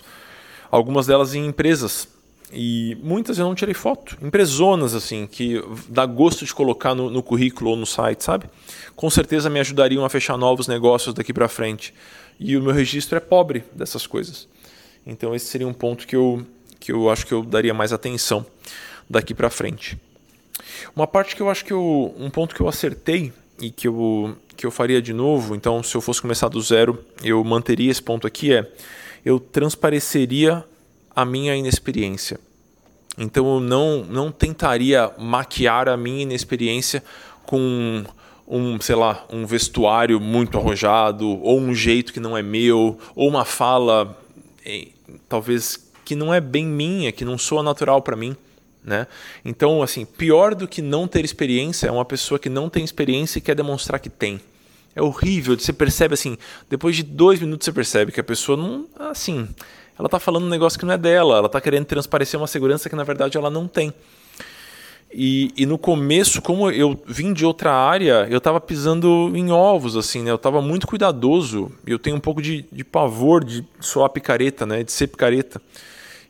Algumas 0.71 1.05
delas 1.05 1.35
em 1.35 1.45
empresas. 1.45 2.07
E 2.51 2.97
muitas 3.01 3.39
eu 3.39 3.45
não 3.45 3.55
tirei 3.55 3.73
foto. 3.73 4.17
Empresonas, 4.21 4.93
assim, 4.93 5.25
que 5.25 5.63
dá 5.89 6.05
gosto 6.05 6.45
de 6.45 6.53
colocar 6.53 6.93
no, 6.93 7.09
no 7.09 7.23
currículo 7.23 7.71
ou 7.71 7.75
no 7.75 7.85
site, 7.85 8.23
sabe? 8.23 8.45
Com 8.95 9.09
certeza 9.09 9.49
me 9.49 9.59
ajudariam 9.59 10.05
a 10.05 10.09
fechar 10.09 10.37
novos 10.37 10.67
negócios 10.67 11.13
daqui 11.13 11.33
para 11.33 11.47
frente. 11.47 11.93
E 12.39 12.55
o 12.55 12.61
meu 12.61 12.73
registro 12.73 13.17
é 13.17 13.19
pobre 13.19 13.63
dessas 13.73 14.05
coisas. 14.05 14.47
Então 15.05 15.33
esse 15.33 15.47
seria 15.47 15.67
um 15.67 15.73
ponto 15.73 16.05
que 16.05 16.15
eu, 16.15 16.45
que 16.79 16.91
eu 16.91 17.09
acho 17.09 17.25
que 17.25 17.33
eu 17.33 17.43
daria 17.43 17.73
mais 17.73 17.91
atenção 17.91 18.45
daqui 19.09 19.33
para 19.33 19.49
frente. 19.49 19.97
Uma 20.95 21.07
parte 21.07 21.35
que 21.35 21.41
eu 21.41 21.49
acho 21.49 21.63
que 21.65 21.73
eu, 21.73 22.13
um 22.17 22.29
ponto 22.29 22.53
que 22.53 22.61
eu 22.61 22.67
acertei 22.67 23.31
e 23.59 23.69
que 23.69 23.87
eu, 23.87 24.35
que 24.55 24.65
eu 24.65 24.71
faria 24.71 25.01
de 25.01 25.13
novo, 25.13 25.55
então 25.55 25.81
se 25.83 25.95
eu 25.95 26.01
fosse 26.01 26.21
começar 26.21 26.47
do 26.49 26.61
zero, 26.61 27.03
eu 27.23 27.43
manteria 27.43 27.91
esse 27.91 28.01
ponto 28.01 28.27
aqui 28.27 28.53
é 28.53 28.71
eu 29.25 29.39
transpareceria 29.39 30.63
a 31.15 31.23
minha 31.23 31.55
inexperiência. 31.55 32.39
Então 33.17 33.55
eu 33.55 33.59
não, 33.59 34.03
não 34.03 34.31
tentaria 34.31 35.11
maquiar 35.17 35.87
a 35.87 35.95
minha 35.95 36.23
inexperiência 36.23 37.03
com 37.45 38.03
um, 38.47 38.79
sei 38.81 38.95
lá, 38.95 39.25
um 39.31 39.45
vestuário 39.45 40.19
muito 40.19 40.57
arrojado, 40.57 41.27
ou 41.41 41.59
um 41.59 41.73
jeito 41.73 42.11
que 42.11 42.19
não 42.19 42.37
é 42.37 42.41
meu, 42.41 42.97
ou 43.15 43.29
uma 43.29 43.45
fala 43.45 44.17
eh, 44.65 44.87
talvez 45.29 45.91
que 46.03 46.15
não 46.15 46.33
é 46.33 46.41
bem 46.41 46.65
minha, 46.65 47.11
que 47.11 47.23
não 47.23 47.37
soa 47.37 47.63
natural 47.63 48.01
para 48.01 48.15
mim. 48.15 48.35
Né? 48.83 49.07
Então, 49.45 49.81
assim, 49.81 50.03
pior 50.05 50.53
do 50.53 50.67
que 50.67 50.81
não 50.81 51.07
ter 51.07 51.23
experiência 51.23 51.87
é 51.87 51.91
uma 51.91 52.03
pessoa 52.03 52.37
que 52.37 52.49
não 52.49 52.69
tem 52.69 52.83
experiência 52.83 53.39
e 53.39 53.41
quer 53.41 53.55
demonstrar 53.55 53.99
que 53.99 54.09
tem. 54.09 54.41
É 54.95 55.01
horrível. 55.01 55.57
Você 55.57 55.71
percebe 55.71 56.13
assim, 56.13 56.37
depois 56.69 56.95
de 56.95 57.03
dois 57.03 57.39
minutos 57.39 57.65
você 57.65 57.71
percebe 57.71 58.11
que 58.11 58.19
a 58.19 58.23
pessoa 58.23 58.57
não, 58.57 58.85
assim, 58.99 59.47
ela 59.97 60.07
está 60.07 60.19
falando 60.19 60.45
um 60.45 60.49
negócio 60.49 60.77
que 60.77 60.85
não 60.85 60.93
é 60.93 60.97
dela. 60.97 61.37
Ela 61.37 61.47
está 61.47 61.61
querendo 61.61 61.85
transparecer 61.85 62.39
uma 62.39 62.47
segurança 62.47 62.89
que 62.89 62.95
na 62.95 63.03
verdade 63.03 63.37
ela 63.37 63.49
não 63.49 63.67
tem. 63.67 63.93
E, 65.15 65.51
e 65.55 65.65
no 65.65 65.77
começo, 65.77 66.41
como 66.41 66.71
eu 66.71 66.99
vim 67.05 67.33
de 67.33 67.45
outra 67.45 67.71
área, 67.71 68.27
eu 68.29 68.39
estava 68.39 68.59
pisando 68.59 69.31
em 69.35 69.51
ovos, 69.51 69.95
assim, 69.95 70.23
né? 70.23 70.31
Eu 70.31 70.35
estava 70.35 70.59
muito 70.61 70.87
cuidadoso. 70.87 71.71
Eu 71.85 71.99
tenho 71.99 72.15
um 72.15 72.19
pouco 72.19 72.41
de, 72.41 72.65
de 72.71 72.83
pavor 72.83 73.43
de 73.43 73.63
soar 73.79 74.09
picareta, 74.09 74.65
né? 74.65 74.83
De 74.83 74.91
ser 74.91 75.07
picareta. 75.07 75.61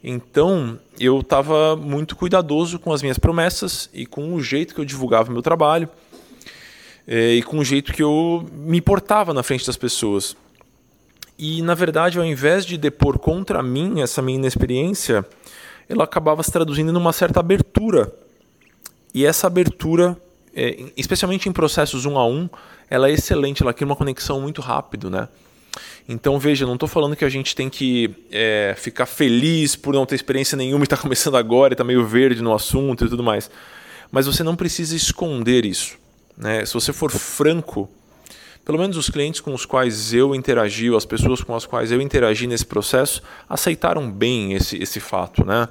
Então, 0.03 0.77
eu 0.99 1.21
estava 1.21 1.77
muito 1.77 2.15
cuidadoso 2.15 2.77
com 2.77 2.91
as 2.91 3.01
minhas 3.01 3.17
promessas 3.17 3.89
e 3.93 4.05
com 4.05 4.33
o 4.33 4.41
jeito 4.41 4.75
que 4.75 4.81
eu 4.81 4.85
divulgava 4.85 5.29
o 5.29 5.31
meu 5.31 5.41
trabalho 5.41 5.87
é, 7.07 7.35
e 7.35 7.41
com 7.41 7.59
o 7.59 7.63
jeito 7.63 7.93
que 7.93 8.03
eu 8.03 8.45
me 8.51 8.81
portava 8.81 9.33
na 9.33 9.41
frente 9.43 9.65
das 9.65 9.77
pessoas. 9.77 10.35
E, 11.39 11.61
na 11.61 11.73
verdade, 11.73 12.19
ao 12.19 12.25
invés 12.25 12.65
de 12.65 12.77
depor 12.77 13.17
contra 13.17 13.63
mim 13.63 14.01
essa 14.01 14.21
minha 14.21 14.37
inexperiência, 14.37 15.25
ela 15.87 16.03
acabava 16.03 16.43
se 16.43 16.51
traduzindo 16.51 16.91
numa 16.91 17.13
certa 17.13 17.39
abertura. 17.39 18.13
E 19.13 19.25
essa 19.25 19.47
abertura, 19.47 20.17
é, 20.53 20.91
especialmente 20.97 21.47
em 21.47 21.53
processos 21.53 22.05
um 22.05 22.17
a 22.17 22.27
um, 22.27 22.49
ela 22.89 23.09
é 23.09 23.13
excelente, 23.13 23.63
ela 23.63 23.73
cria 23.73 23.85
uma 23.85 23.95
conexão 23.95 24.41
muito 24.41 24.61
rápido, 24.61 25.09
né? 25.09 25.29
Então, 26.07 26.37
veja, 26.37 26.65
não 26.65 26.73
estou 26.73 26.89
falando 26.89 27.15
que 27.15 27.25
a 27.25 27.29
gente 27.29 27.55
tem 27.55 27.69
que 27.69 28.13
é, 28.31 28.75
ficar 28.77 29.05
feliz 29.05 29.75
por 29.75 29.93
não 29.93 30.05
ter 30.05 30.15
experiência 30.15 30.55
nenhuma 30.55 30.83
e 30.83 30.85
estar 30.85 30.97
tá 30.97 31.01
começando 31.03 31.37
agora 31.37 31.73
e 31.73 31.75
está 31.75 31.83
meio 31.83 32.05
verde 32.05 32.41
no 32.41 32.53
assunto 32.53 33.05
e 33.05 33.09
tudo 33.09 33.23
mais. 33.23 33.49
Mas 34.11 34.25
você 34.25 34.43
não 34.43 34.55
precisa 34.55 34.95
esconder 34.95 35.65
isso. 35.65 35.97
Né? 36.37 36.65
Se 36.65 36.73
você 36.73 36.91
for 36.91 37.11
franco, 37.11 37.89
pelo 38.65 38.77
menos 38.77 38.97
os 38.97 39.09
clientes 39.09 39.41
com 39.41 39.53
os 39.53 39.65
quais 39.65 40.13
eu 40.13 40.35
interagi, 40.35 40.89
ou 40.89 40.97
as 40.97 41.05
pessoas 41.05 41.41
com 41.41 41.55
as 41.55 41.65
quais 41.65 41.91
eu 41.91 42.01
interagi 42.01 42.47
nesse 42.47 42.65
processo, 42.65 43.21
aceitaram 43.49 44.09
bem 44.09 44.53
esse, 44.53 44.81
esse 44.81 44.99
fato. 44.99 45.45
Né? 45.45 45.67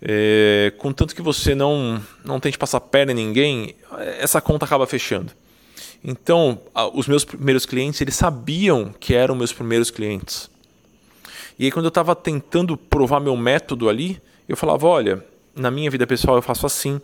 É, 0.00 0.72
contanto 0.78 1.14
que 1.14 1.22
você 1.22 1.54
não, 1.54 2.00
não 2.24 2.38
tente 2.38 2.58
passar 2.58 2.80
perna 2.80 3.12
em 3.12 3.14
ninguém, 3.14 3.74
essa 4.20 4.40
conta 4.40 4.64
acaba 4.64 4.86
fechando. 4.86 5.32
Então, 6.02 6.60
os 6.94 7.08
meus 7.08 7.24
primeiros 7.24 7.66
clientes, 7.66 8.00
eles 8.00 8.14
sabiam 8.14 8.94
que 8.98 9.14
eram 9.14 9.34
meus 9.34 9.52
primeiros 9.52 9.90
clientes. 9.90 10.48
E 11.58 11.64
aí, 11.64 11.72
quando 11.72 11.86
eu 11.86 11.90
estava 11.90 12.14
tentando 12.14 12.76
provar 12.76 13.20
meu 13.20 13.36
método 13.36 13.88
ali, 13.88 14.20
eu 14.48 14.56
falava: 14.56 14.86
olha, 14.86 15.24
na 15.54 15.70
minha 15.70 15.90
vida 15.90 16.06
pessoal 16.06 16.36
eu 16.36 16.42
faço 16.42 16.66
assim. 16.66 17.00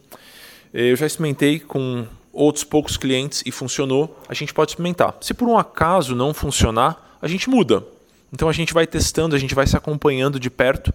Eu 0.72 0.96
já 0.96 1.06
experimentei 1.06 1.60
com 1.60 2.06
outros 2.32 2.64
poucos 2.64 2.96
clientes 2.96 3.42
e 3.46 3.50
funcionou. 3.50 4.18
A 4.28 4.34
gente 4.34 4.52
pode 4.54 4.72
experimentar. 4.72 5.16
Se 5.20 5.34
por 5.34 5.48
um 5.48 5.58
acaso 5.58 6.14
não 6.14 6.34
funcionar, 6.34 7.18
a 7.20 7.28
gente 7.28 7.48
muda. 7.48 7.84
Então 8.32 8.48
a 8.48 8.52
gente 8.52 8.74
vai 8.74 8.86
testando, 8.86 9.36
a 9.36 9.38
gente 9.38 9.54
vai 9.54 9.66
se 9.66 9.76
acompanhando 9.76 10.40
de 10.40 10.50
perto 10.50 10.92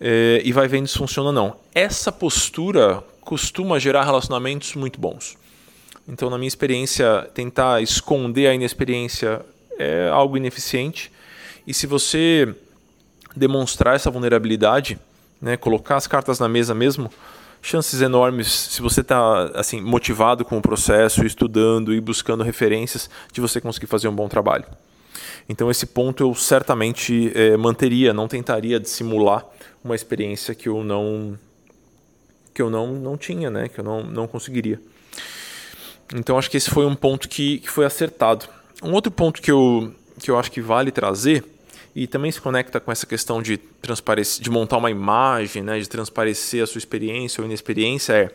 eh, 0.00 0.40
e 0.44 0.52
vai 0.52 0.68
vendo 0.68 0.86
se 0.86 0.96
funciona 0.96 1.30
ou 1.30 1.34
não. 1.34 1.56
Essa 1.74 2.12
postura 2.12 3.02
costuma 3.20 3.80
gerar 3.80 4.04
relacionamentos 4.04 4.74
muito 4.74 5.00
bons. 5.00 5.36
Então, 6.08 6.28
na 6.28 6.36
minha 6.36 6.48
experiência, 6.48 7.28
tentar 7.34 7.80
esconder 7.80 8.48
a 8.48 8.54
inexperiência 8.54 9.40
é 9.78 10.08
algo 10.08 10.36
ineficiente. 10.36 11.10
E 11.66 11.72
se 11.72 11.86
você 11.86 12.54
demonstrar 13.36 13.96
essa 13.96 14.10
vulnerabilidade, 14.10 14.98
né, 15.40 15.56
colocar 15.56 15.96
as 15.96 16.06
cartas 16.06 16.38
na 16.38 16.48
mesa 16.48 16.74
mesmo, 16.74 17.10
chances 17.62 18.00
enormes, 18.00 18.48
se 18.48 18.82
você 18.82 19.00
está 19.00 19.44
assim 19.54 19.80
motivado 19.80 20.44
com 20.44 20.58
o 20.58 20.62
processo, 20.62 21.24
estudando 21.24 21.94
e 21.94 22.00
buscando 22.00 22.42
referências, 22.42 23.08
de 23.32 23.40
você 23.40 23.60
conseguir 23.60 23.86
fazer 23.86 24.08
um 24.08 24.14
bom 24.14 24.28
trabalho. 24.28 24.64
Então 25.48 25.70
esse 25.70 25.86
ponto 25.86 26.22
eu 26.22 26.34
certamente 26.34 27.32
é, 27.34 27.56
manteria, 27.56 28.12
não 28.12 28.26
tentaria 28.26 28.80
dissimular 28.80 29.44
uma 29.82 29.94
experiência 29.94 30.54
que 30.54 30.68
eu 30.68 30.82
não 30.82 31.38
que 32.54 32.60
eu 32.60 32.68
não, 32.68 32.88
não 32.88 33.16
tinha, 33.16 33.48
né, 33.48 33.66
que 33.68 33.78
eu 33.80 33.84
não, 33.84 34.02
não 34.02 34.26
conseguiria. 34.26 34.78
Então 36.14 36.38
acho 36.38 36.50
que 36.50 36.56
esse 36.56 36.70
foi 36.70 36.86
um 36.86 36.94
ponto 36.94 37.28
que, 37.28 37.58
que 37.58 37.70
foi 37.70 37.84
acertado. 37.84 38.46
Um 38.82 38.92
outro 38.92 39.10
ponto 39.10 39.40
que 39.40 39.50
eu, 39.50 39.94
que 40.20 40.30
eu 40.30 40.38
acho 40.38 40.50
que 40.50 40.60
vale 40.60 40.90
trazer, 40.90 41.44
e 41.94 42.06
também 42.06 42.32
se 42.32 42.40
conecta 42.40 42.80
com 42.80 42.90
essa 42.90 43.06
questão 43.06 43.42
de, 43.42 43.58
transparecer, 43.58 44.42
de 44.42 44.50
montar 44.50 44.78
uma 44.78 44.90
imagem, 44.90 45.62
né, 45.62 45.78
de 45.78 45.88
transparecer 45.88 46.62
a 46.62 46.66
sua 46.66 46.78
experiência 46.78 47.40
ou 47.40 47.46
inexperiência, 47.46 48.12
é 48.14 48.30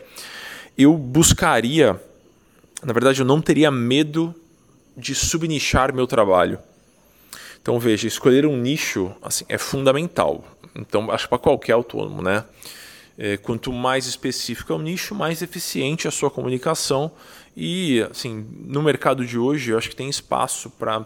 eu 0.76 0.96
buscaria, 0.96 2.00
na 2.82 2.92
verdade 2.92 3.20
eu 3.20 3.26
não 3.26 3.40
teria 3.40 3.70
medo 3.70 4.32
de 4.96 5.14
subnichar 5.14 5.92
meu 5.92 6.06
trabalho. 6.06 6.58
Então 7.60 7.80
veja, 7.80 8.06
escolher 8.06 8.46
um 8.46 8.56
nicho 8.56 9.12
assim, 9.20 9.44
é 9.48 9.58
fundamental. 9.58 10.44
Então 10.74 11.10
acho 11.10 11.28
para 11.28 11.38
qualquer 11.38 11.72
autônomo, 11.72 12.22
né? 12.22 12.44
É, 13.20 13.36
quanto 13.36 13.72
mais 13.72 14.06
específico 14.06 14.72
é 14.72 14.76
o 14.76 14.78
nicho, 14.78 15.12
mais 15.12 15.42
eficiente 15.42 16.06
a 16.06 16.10
sua 16.10 16.30
comunicação 16.30 17.10
e, 17.60 18.06
assim, 18.08 18.46
no 18.66 18.80
mercado 18.80 19.26
de 19.26 19.36
hoje, 19.36 19.72
eu 19.72 19.78
acho 19.78 19.90
que 19.90 19.96
tem 19.96 20.08
espaço 20.08 20.70
para 20.70 21.04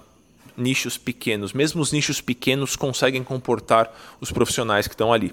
nichos 0.54 0.98
pequenos. 0.98 1.54
Mesmo 1.54 1.80
os 1.80 1.92
nichos 1.92 2.20
pequenos 2.20 2.76
conseguem 2.76 3.24
comportar 3.24 3.90
os 4.20 4.30
profissionais 4.30 4.86
que 4.86 4.92
estão 4.92 5.14
ali. 5.14 5.32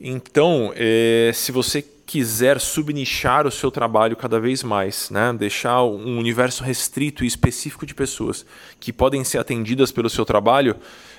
Então, 0.00 0.72
é, 0.76 1.32
se 1.34 1.50
você 1.50 1.84
quiser 2.06 2.60
subnichar 2.60 3.48
o 3.48 3.50
seu 3.50 3.68
trabalho 3.68 4.16
cada 4.16 4.38
vez 4.38 4.62
mais, 4.62 5.10
né? 5.10 5.32
deixar 5.32 5.82
um 5.82 6.18
universo 6.18 6.62
restrito 6.62 7.24
e 7.24 7.26
específico 7.26 7.84
de 7.84 7.92
pessoas 7.92 8.46
que 8.78 8.92
podem 8.92 9.24
ser 9.24 9.38
atendidas 9.38 9.90
pelo 9.90 10.08
seu 10.08 10.24
trabalho, 10.24 10.76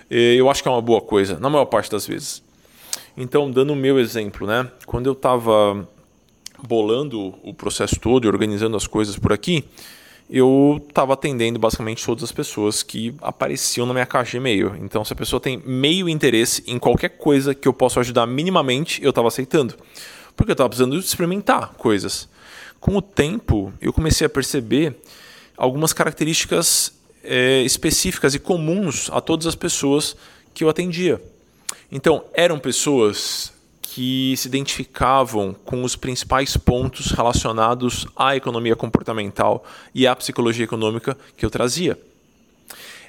é, 0.10 0.36
eu 0.36 0.50
acho 0.50 0.64
que 0.64 0.70
é 0.70 0.72
uma 0.72 0.82
boa 0.82 1.02
coisa, 1.02 1.38
na 1.40 1.50
maior 1.50 1.66
parte 1.66 1.92
das 1.92 2.08
vezes. 2.08 2.42
Então, 3.16 3.52
dando 3.52 3.74
o 3.74 3.76
meu 3.76 4.00
exemplo, 4.00 4.48
né? 4.48 4.70
quando 4.86 5.06
eu 5.06 5.14
estava 5.14 5.88
bolando 6.68 7.36
o 7.44 7.54
processo 7.54 8.00
todo 8.00 8.26
e 8.26 8.28
organizando 8.28 8.76
as 8.76 8.88
coisas 8.88 9.18
por 9.18 9.32
aqui, 9.32 9.66
eu 10.30 10.84
estava 10.88 11.14
atendendo 11.14 11.60
basicamente 11.60 12.04
todas 12.04 12.24
as 12.24 12.32
pessoas 12.32 12.82
que 12.82 13.14
apareciam 13.22 13.86
na 13.86 13.94
minha 13.94 14.06
caixa 14.06 14.32
de 14.32 14.38
e-mail. 14.38 14.76
Então, 14.82 15.06
se 15.06 15.14
a 15.14 15.16
pessoa 15.16 15.40
tem 15.40 15.62
meio 15.66 16.10
interesse 16.10 16.64
em 16.66 16.80
qualquer 16.80 17.10
coisa 17.10 17.54
que 17.54 17.68
eu 17.68 17.74
possa 17.74 18.00
ajudar 18.00 18.26
minimamente, 18.26 19.04
eu 19.04 19.10
estava 19.10 19.28
aceitando. 19.28 19.76
Porque 20.36 20.52
eu 20.52 20.54
estava 20.54 20.70
precisando 20.70 20.98
experimentar 20.98 21.74
coisas. 21.74 22.28
Com 22.80 22.98
o 22.98 23.02
tempo, 23.02 23.72
eu 23.80 23.94
comecei 23.94 24.26
a 24.26 24.30
perceber 24.30 24.96
algumas 25.56 25.94
características 25.94 26.94
é, 27.24 27.62
específicas 27.62 28.34
e 28.34 28.40
comuns 28.40 29.10
a 29.12 29.22
todas 29.22 29.46
as 29.46 29.56
pessoas 29.56 30.16
que 30.54 30.64
eu 30.64 30.70
atendia. 30.70 31.22
Então, 31.92 32.24
eram 32.34 32.60
pessoas 32.60 33.54
que 33.82 34.34
se 34.38 34.48
identificavam 34.48 35.56
com 35.66 35.84
os 35.84 35.96
principais 35.96 36.58
pontos 36.58 37.12
relacionados 37.12 38.08
à 38.16 38.36
economia 38.36 38.76
comportamental 38.76 39.64
e 39.94 40.08
à 40.08 40.16
psicologia 40.16 40.64
econômica 40.64 41.16
que 41.38 41.46
eu 41.46 41.50
trazia. 41.52 42.00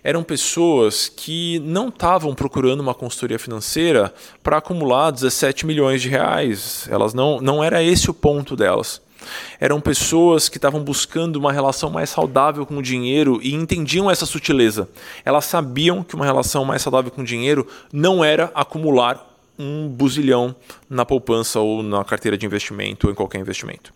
Eram 0.03 0.23
pessoas 0.23 1.09
que 1.09 1.59
não 1.61 1.89
estavam 1.89 2.35
procurando 2.35 2.81
uma 2.81 2.93
consultoria 2.93 3.39
financeira 3.39 4.13
para 4.43 4.59
acumular 4.59 5.11
17 5.11 5.65
milhões 5.65 6.03
de 6.03 6.11
reais. 6.11 6.87
Elas 6.91 7.15
não, 7.15 7.41
não 7.41 7.65
era 7.65 7.83
esse 7.83 8.11
o 8.11 8.15
ponto 8.15 8.55
delas. 8.55 9.01
Eram 9.61 9.81
pessoas 9.81 10.49
que 10.49 10.59
estavam 10.59 10.83
buscando 10.83 11.37
uma 11.37 11.53
relação 11.53 11.91
mais 11.91 12.11
saudável 12.11 12.65
com 12.65 12.79
o 12.79 12.83
dinheiro 12.83 13.41
e 13.43 13.55
entendiam 13.55 14.11
essa 14.11 14.27
sutileza. 14.27 14.89
Elas 15.25 15.45
sabiam 15.45 16.03
que 16.03 16.15
uma 16.15 16.25
relação 16.25 16.65
mais 16.65 16.83
saudável 16.83 17.11
com 17.11 17.23
o 17.23 17.25
dinheiro 17.25 17.67
não 17.93 18.25
era 18.25 18.51
acumular 18.55 19.31
um 19.59 19.89
buzilhão 19.89 20.55
na 20.89 21.05
poupança 21.05 21.61
ou 21.61 21.83
na 21.83 22.05
carteira 22.05 22.37
de 22.37 22.45
investimento 22.45 23.07
ou 23.07 23.13
em 23.13 23.17
qualquer 23.17 23.39
investimento. 23.39 23.93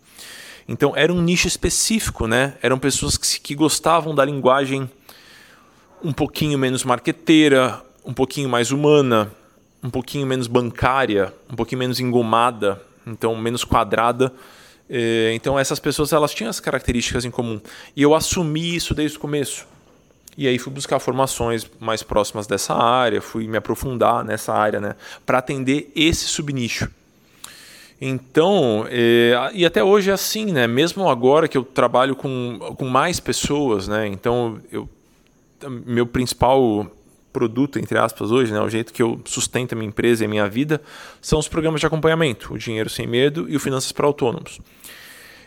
Então 0.67 0.93
era 0.95 1.11
um 1.11 1.21
nicho 1.21 1.47
específico, 1.47 2.27
né? 2.27 2.53
Eram 2.61 2.77
pessoas 2.77 3.17
que, 3.17 3.39
que 3.41 3.55
gostavam 3.55 4.13
da 4.13 4.23
linguagem 4.23 4.89
um 6.03 6.13
pouquinho 6.13 6.57
menos 6.57 6.83
marqueteira, 6.83 7.81
um 8.05 8.13
pouquinho 8.13 8.47
mais 8.47 8.71
humana, 8.71 9.31
um 9.83 9.89
pouquinho 9.89 10.25
menos 10.27 10.47
bancária, 10.47 11.33
um 11.51 11.55
pouquinho 11.55 11.79
menos 11.79 11.99
engomada, 11.99 12.81
então 13.05 13.35
menos 13.35 13.63
quadrada. 13.63 14.31
É, 14.89 15.33
então 15.35 15.59
essas 15.59 15.79
pessoas 15.79 16.11
elas 16.11 16.33
tinham 16.33 16.49
as 16.49 16.59
características 16.59 17.23
em 17.23 17.29
comum 17.29 17.61
e 17.95 18.01
eu 18.01 18.15
assumi 18.15 18.75
isso 18.75 18.95
desde 18.95 19.17
o 19.17 19.19
começo. 19.19 19.67
E 20.35 20.47
aí 20.47 20.57
fui 20.57 20.71
buscar 20.71 20.99
formações 20.99 21.69
mais 21.79 22.01
próximas 22.01 22.47
dessa 22.47 22.73
área, 22.73 23.21
fui 23.21 23.47
me 23.47 23.57
aprofundar 23.57 24.23
nessa 24.23 24.53
área, 24.53 24.79
né, 24.79 24.95
para 25.25 25.37
atender 25.37 25.91
esse 25.95 26.25
subnicho. 26.25 26.89
Então, 28.01 28.85
é, 28.89 29.33
e 29.53 29.65
até 29.65 29.83
hoje 29.83 30.09
é 30.09 30.13
assim, 30.13 30.45
né? 30.45 30.65
Mesmo 30.65 31.09
agora 31.09 31.49
que 31.49 31.57
eu 31.57 31.65
trabalho 31.65 32.15
com, 32.15 32.57
com 32.77 32.85
mais 32.85 33.19
pessoas, 33.19 33.89
né? 33.89 34.07
Então, 34.07 34.61
eu, 34.71 34.87
meu 35.85 36.05
principal 36.07 36.89
produto, 37.31 37.79
entre 37.79 37.97
aspas, 37.97 38.31
hoje, 38.31 38.51
né, 38.51 38.61
o 38.61 38.69
jeito 38.69 38.93
que 38.93 39.01
eu 39.01 39.19
sustento 39.25 39.73
a 39.73 39.75
minha 39.75 39.87
empresa 39.87 40.23
e 40.23 40.25
a 40.25 40.29
minha 40.29 40.47
vida, 40.47 40.81
são 41.21 41.39
os 41.39 41.47
programas 41.47 41.79
de 41.79 41.87
acompanhamento, 41.87 42.53
o 42.53 42.57
Dinheiro 42.57 42.89
Sem 42.89 43.07
Medo 43.07 43.49
e 43.49 43.55
o 43.55 43.59
Finanças 43.59 43.91
para 43.91 44.05
Autônomos. 44.05 44.59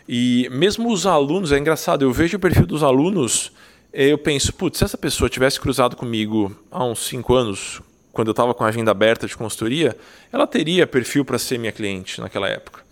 E 0.07 0.49
mesmo 0.51 0.91
os 0.91 1.05
alunos, 1.05 1.51
é 1.51 1.57
engraçado, 1.57 2.03
eu 2.03 2.11
vejo 2.11 2.37
o 2.37 2.39
perfil 2.39 2.65
dos 2.65 2.83
alunos, 2.83 3.51
eh, 3.91 4.07
eu 4.07 4.17
penso, 4.17 4.53
putz, 4.53 4.79
se 4.79 4.83
essa 4.83 4.97
pessoa 4.97 5.29
tivesse 5.29 5.59
cruzado 5.59 5.95
comigo 5.95 6.55
há 6.69 6.83
uns 6.83 7.05
5 7.07 7.33
anos, 7.33 7.81
quando 8.11 8.27
eu 8.27 8.33
estava 8.33 8.53
com 8.53 8.63
a 8.63 8.67
agenda 8.67 8.91
aberta 8.91 9.27
de 9.27 9.35
consultoria, 9.35 9.97
ela 10.31 10.45
teria 10.45 10.85
perfil 10.85 11.23
para 11.23 11.39
ser 11.39 11.57
minha 11.57 11.71
cliente 11.71 12.19
naquela 12.19 12.47
época 12.47 12.82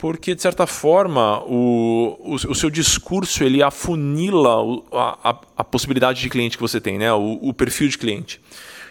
porque 0.00 0.34
de 0.34 0.40
certa 0.40 0.66
forma 0.66 1.40
o, 1.44 2.16
o, 2.20 2.34
o, 2.34 2.54
seu 2.54 2.70
discurso 2.70 3.44
ele 3.44 3.62
afunila 3.62 4.56
a, 4.92 5.30
a, 5.30 5.40
a, 5.58 5.62
possibilidade 5.62 6.22
de 6.22 6.30
cliente 6.30 6.56
que 6.56 6.62
você 6.62 6.80
tem, 6.80 6.96
né? 6.98 7.12
O, 7.12 7.38
o, 7.42 7.52
perfil 7.52 7.86
de 7.86 7.98
cliente. 7.98 8.40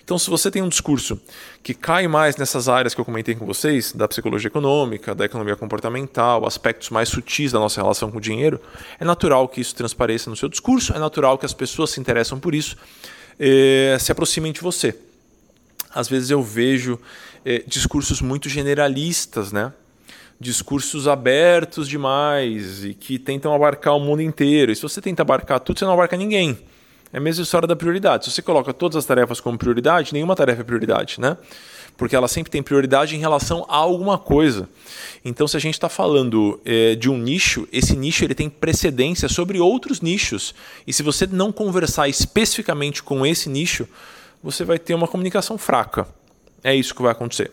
Então, 0.04 0.20
se 0.20 0.30
você 0.30 0.52
tem 0.52 0.62
um 0.62 0.70
discurso 0.70 1.20
que 1.64 1.74
cai 1.74 2.08
mais 2.08 2.38
nessas 2.38 2.70
áreas 2.70 2.94
que 2.94 3.02
eu 3.02 3.06
comentei 3.06 3.34
com 3.34 3.44
vocês, 3.44 3.92
da 3.92 4.08
psicologia 4.08 4.50
econômica, 4.50 5.16
da 5.16 5.26
economia 5.26 5.56
comportamental, 5.56 6.46
aspectos 6.46 6.92
mais 6.92 7.10
sutis 7.10 7.52
da 7.52 7.60
nossa 7.60 7.82
relação 7.82 8.12
com 8.12 8.20
o 8.20 8.22
dinheiro, 8.22 8.62
é 9.00 9.04
natural 9.04 9.48
que 9.48 9.62
isso 9.62 9.74
transpareça 9.74 10.30
no 10.30 10.36
seu 10.36 10.48
discurso, 10.48 10.94
é 10.94 11.00
natural 11.00 11.40
que 11.40 11.46
as 11.46 11.54
pessoas 11.54 11.90
se 11.90 12.00
interessam 12.00 12.40
por 12.40 12.54
isso, 12.54 12.78
eh, 13.40 13.98
se 14.00 14.12
aproximem 14.12 14.52
de 14.52 14.62
você. 14.62 14.96
Às 15.94 16.08
vezes 16.08 16.30
eu 16.30 16.42
vejo 16.42 17.00
eh, 17.44 17.64
discursos 17.66 18.22
muito 18.22 18.48
generalistas, 18.48 19.52
né? 19.52 19.74
Discursos 20.40 21.08
abertos 21.08 21.88
demais 21.88 22.86
e 22.86 22.94
que 22.94 23.20
tentam 23.20 23.54
abarcar 23.54 23.96
o 23.96 24.00
mundo 24.00 24.22
inteiro. 24.22 24.72
E 24.72 24.76
se 24.76 24.82
você 24.82 25.02
tenta 25.02 25.22
abarcar 25.22 25.60
tudo, 25.60 25.78
você 25.78 25.86
não 25.86 25.94
abarca 25.94 26.16
ninguém. 26.16 26.58
É 27.12 27.18
a 27.18 27.20
mesma 27.20 27.44
história 27.44 27.68
da 27.68 27.76
prioridade. 27.76 28.26
Se 28.26 28.32
você 28.32 28.42
coloca 28.42 28.72
todas 28.72 28.96
as 28.96 29.06
tarefas 29.06 29.42
como 29.42 29.58
prioridade, 29.58 30.14
nenhuma 30.14 30.36
tarefa 30.36 30.62
é 30.62 30.64
prioridade, 30.64 31.20
né? 31.20 31.36
Porque 31.98 32.16
ela 32.16 32.28
sempre 32.28 32.52
tem 32.52 32.64
prioridade 32.64 33.16
em 33.16 33.20
relação 33.20 33.66
a 33.68 33.76
alguma 33.76 34.18
coisa. 34.18 34.70
Então, 35.26 35.48
se 35.48 35.58
a 35.58 35.60
gente 35.60 35.74
está 35.74 35.90
falando 35.90 36.62
é, 36.64 36.96
de 36.96 37.10
um 37.10 37.18
nicho, 37.18 37.68
esse 37.74 37.96
nicho 37.96 38.24
ele 38.24 38.36
tem 38.36 38.50
precedência 38.50 39.28
sobre 39.28 39.60
outros 39.60 40.00
nichos. 40.00 40.56
E 40.88 40.94
se 40.94 41.04
você 41.04 41.28
não 41.28 41.52
conversar 41.52 42.08
especificamente 42.08 43.04
com 43.04 43.26
esse 43.26 43.50
nicho, 43.50 43.88
você 44.42 44.64
vai 44.64 44.80
ter 44.80 44.94
uma 44.94 45.08
comunicação 45.08 45.58
fraca. 45.58 46.08
É 46.64 46.74
isso 46.74 46.96
que 46.96 47.02
vai 47.02 47.12
acontecer. 47.12 47.52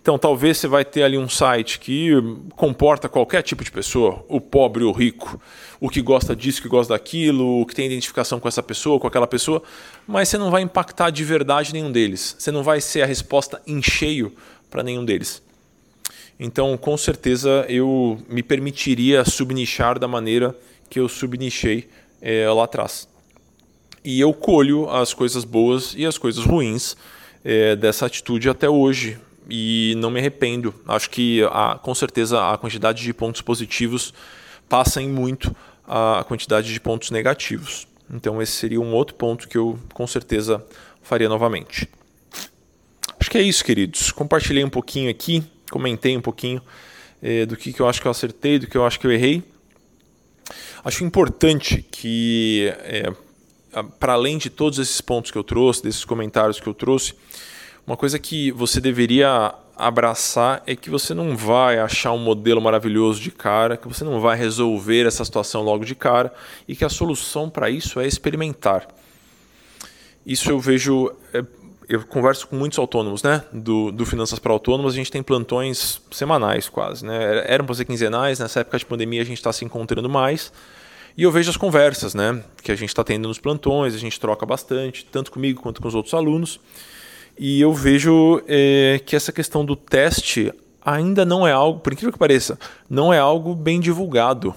Então, 0.00 0.18
talvez 0.18 0.58
você 0.58 0.66
vai 0.66 0.84
ter 0.84 1.02
ali 1.02 1.16
um 1.16 1.28
site 1.28 1.78
que 1.78 2.10
comporta 2.56 3.08
qualquer 3.08 3.42
tipo 3.42 3.62
de 3.62 3.70
pessoa, 3.70 4.24
o 4.28 4.40
pobre, 4.40 4.84
o 4.84 4.92
rico, 4.92 5.40
o 5.80 5.88
que 5.88 6.02
gosta 6.02 6.34
disso, 6.34 6.60
o 6.60 6.62
que 6.62 6.68
gosta 6.68 6.94
daquilo, 6.94 7.60
o 7.60 7.66
que 7.66 7.74
tem 7.74 7.86
identificação 7.86 8.40
com 8.40 8.48
essa 8.48 8.62
pessoa, 8.62 8.98
com 8.98 9.06
aquela 9.06 9.26
pessoa, 9.26 9.62
mas 10.06 10.28
você 10.28 10.38
não 10.38 10.50
vai 10.50 10.62
impactar 10.62 11.10
de 11.10 11.24
verdade 11.24 11.72
nenhum 11.72 11.90
deles. 11.90 12.36
Você 12.38 12.50
não 12.50 12.62
vai 12.62 12.80
ser 12.80 13.02
a 13.02 13.06
resposta 13.06 13.62
em 13.66 13.82
cheio 13.82 14.32
para 14.70 14.82
nenhum 14.82 15.04
deles. 15.04 15.42
Então, 16.38 16.76
com 16.76 16.96
certeza, 16.96 17.64
eu 17.68 18.18
me 18.28 18.42
permitiria 18.42 19.24
subnichar 19.24 19.98
da 19.98 20.08
maneira 20.08 20.56
que 20.90 20.98
eu 20.98 21.08
subnichei 21.08 21.88
é, 22.20 22.48
lá 22.48 22.64
atrás. 22.64 23.08
E 24.04 24.20
eu 24.20 24.32
colho 24.32 24.90
as 24.90 25.14
coisas 25.14 25.44
boas 25.44 25.94
e 25.96 26.04
as 26.04 26.18
coisas 26.18 26.44
ruins 26.44 26.96
é, 27.44 27.76
dessa 27.76 28.06
atitude 28.06 28.48
até 28.48 28.68
hoje, 28.68 29.18
e 29.48 29.94
não 29.98 30.10
me 30.10 30.20
arrependo. 30.20 30.74
Acho 30.86 31.10
que 31.10 31.42
a, 31.50 31.78
com 31.82 31.94
certeza 31.94 32.50
a 32.50 32.56
quantidade 32.58 33.02
de 33.02 33.12
pontos 33.12 33.40
positivos 33.40 34.12
passa 34.68 35.02
em 35.02 35.08
muito 35.08 35.54
a 35.86 36.24
quantidade 36.26 36.72
de 36.72 36.80
pontos 36.80 37.10
negativos. 37.10 37.86
Então 38.12 38.40
esse 38.40 38.52
seria 38.52 38.80
um 38.80 38.92
outro 38.92 39.14
ponto 39.14 39.48
que 39.48 39.56
eu 39.56 39.78
com 39.92 40.06
certeza 40.06 40.64
faria 41.02 41.28
novamente. 41.28 41.88
Acho 43.18 43.30
que 43.30 43.38
é 43.38 43.42
isso, 43.42 43.64
queridos. 43.64 44.10
Compartilhei 44.10 44.64
um 44.64 44.70
pouquinho 44.70 45.10
aqui, 45.10 45.44
comentei 45.70 46.16
um 46.16 46.20
pouquinho 46.20 46.60
eh, 47.22 47.46
do 47.46 47.56
que, 47.56 47.72
que 47.72 47.80
eu 47.80 47.88
acho 47.88 48.00
que 48.00 48.06
eu 48.06 48.10
acertei, 48.10 48.58
do 48.58 48.66
que 48.66 48.76
eu 48.76 48.84
acho 48.84 48.98
que 48.98 49.06
eu 49.06 49.12
errei. 49.12 49.42
Acho 50.84 51.04
importante 51.04 51.86
que, 51.90 52.74
eh, 52.80 53.12
para 54.00 54.14
além 54.14 54.38
de 54.38 54.50
todos 54.50 54.78
esses 54.78 55.00
pontos 55.00 55.30
que 55.30 55.38
eu 55.38 55.44
trouxe, 55.44 55.82
desses 55.82 56.04
comentários 56.04 56.58
que 56.58 56.66
eu 56.66 56.74
trouxe, 56.74 57.14
uma 57.86 57.96
coisa 57.96 58.18
que 58.18 58.52
você 58.52 58.80
deveria 58.80 59.54
abraçar 59.76 60.62
é 60.66 60.76
que 60.76 60.88
você 60.88 61.14
não 61.14 61.36
vai 61.36 61.78
achar 61.78 62.12
um 62.12 62.18
modelo 62.18 62.60
maravilhoso 62.60 63.20
de 63.20 63.30
cara, 63.30 63.76
que 63.76 63.88
você 63.88 64.04
não 64.04 64.20
vai 64.20 64.36
resolver 64.36 65.06
essa 65.06 65.24
situação 65.24 65.62
logo 65.62 65.84
de 65.84 65.94
cara 65.94 66.32
e 66.68 66.76
que 66.76 66.84
a 66.84 66.88
solução 66.88 67.50
para 67.50 67.68
isso 67.70 67.98
é 67.98 68.06
experimentar. 68.06 68.86
Isso 70.24 70.50
eu 70.50 70.60
vejo. 70.60 71.12
É, 71.34 71.44
eu 71.88 72.04
converso 72.06 72.46
com 72.46 72.56
muitos 72.56 72.78
autônomos, 72.78 73.22
né? 73.22 73.42
Do, 73.52 73.90
do 73.90 74.06
Finanças 74.06 74.38
para 74.38 74.52
Autônomos, 74.52 74.94
a 74.94 74.96
gente 74.96 75.10
tem 75.10 75.22
plantões 75.22 76.00
semanais 76.12 76.68
quase, 76.68 77.04
né? 77.04 77.44
Eram 77.46 77.66
para 77.66 77.74
ser 77.74 77.84
quinzenais, 77.84 78.38
nessa 78.38 78.60
época 78.60 78.78
de 78.78 78.86
pandemia 78.86 79.20
a 79.20 79.24
gente 79.24 79.38
está 79.38 79.52
se 79.52 79.64
encontrando 79.64 80.08
mais. 80.08 80.52
E 81.16 81.24
eu 81.24 81.32
vejo 81.32 81.50
as 81.50 81.56
conversas, 81.56 82.14
né? 82.14 82.42
Que 82.62 82.70
a 82.70 82.76
gente 82.76 82.88
está 82.88 83.02
tendo 83.02 83.26
nos 83.26 83.38
plantões, 83.38 83.94
a 83.94 83.98
gente 83.98 84.18
troca 84.18 84.46
bastante, 84.46 85.04
tanto 85.04 85.32
comigo 85.32 85.60
quanto 85.60 85.82
com 85.82 85.88
os 85.88 85.94
outros 85.94 86.14
alunos. 86.14 86.60
E 87.38 87.60
eu 87.60 87.72
vejo 87.72 88.42
é, 88.46 89.00
que 89.04 89.16
essa 89.16 89.32
questão 89.32 89.64
do 89.64 89.74
teste 89.74 90.52
ainda 90.84 91.24
não 91.24 91.46
é 91.46 91.52
algo, 91.52 91.80
por 91.80 91.92
incrível 91.92 92.12
que 92.12 92.18
pareça, 92.18 92.58
não 92.88 93.12
é 93.12 93.18
algo 93.18 93.54
bem 93.54 93.80
divulgado. 93.80 94.54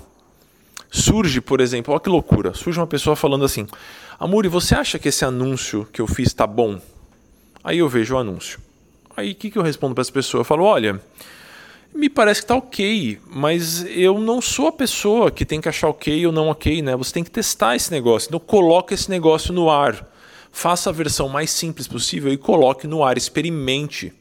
Surge, 0.92 1.42
por 1.42 1.62
exemplo, 1.62 1.94
olha 1.94 2.02
que 2.02 2.10
loucura, 2.10 2.54
surge 2.54 2.80
uma 2.80 2.88
pessoa 2.88 3.16
falando 3.16 3.46
assim: 3.46 3.68
Amuri, 4.20 4.48
você 4.48 4.76
acha 4.76 4.98
que 4.98 5.10
esse 5.10 5.26
anúncio 5.26 5.88
que 5.92 6.02
eu 6.02 6.08
fiz 6.08 6.28
está 6.28 6.48
bom? 6.48 6.80
Aí 7.64 7.80
eu 7.80 7.90
vejo 7.90 8.16
o 8.16 8.18
anúncio. 8.18 8.60
Aí 9.16 9.32
o 9.32 9.36
que, 9.36 9.50
que 9.50 9.58
eu 9.58 9.64
respondo 9.64 9.94
para 9.94 10.02
essa 10.02 10.12
pessoa? 10.12 10.42
Eu 10.42 10.46
falo: 10.46 10.64
olha, 10.64 11.02
me 11.94 12.10
parece 12.10 12.42
que 12.42 12.46
está 12.46 12.56
ok, 12.56 13.20
mas 13.30 13.86
eu 13.90 14.20
não 14.20 14.42
sou 14.42 14.68
a 14.68 14.72
pessoa 14.72 15.32
que 15.32 15.46
tem 15.46 15.60
que 15.60 15.70
achar 15.70 15.90
ok 15.90 16.26
ou 16.28 16.32
não 16.32 16.50
ok, 16.50 16.82
né? 16.82 16.96
Você 16.96 17.14
tem 17.14 17.24
que 17.24 17.32
testar 17.32 17.76
esse 17.76 17.92
negócio. 17.92 18.28
Então 18.28 18.40
coloca 18.40 18.94
esse 18.94 19.10
negócio 19.10 19.54
no 19.54 19.70
ar 19.70 20.06
faça 20.56 20.90
a 20.90 20.94
versão 20.94 21.28
mais 21.28 21.52
simples 21.52 21.86
possível 21.86 22.32
e 22.32 22.38
coloque 22.38 22.88
no 22.88 23.04
ar, 23.04 23.18
experimente. 23.18 24.14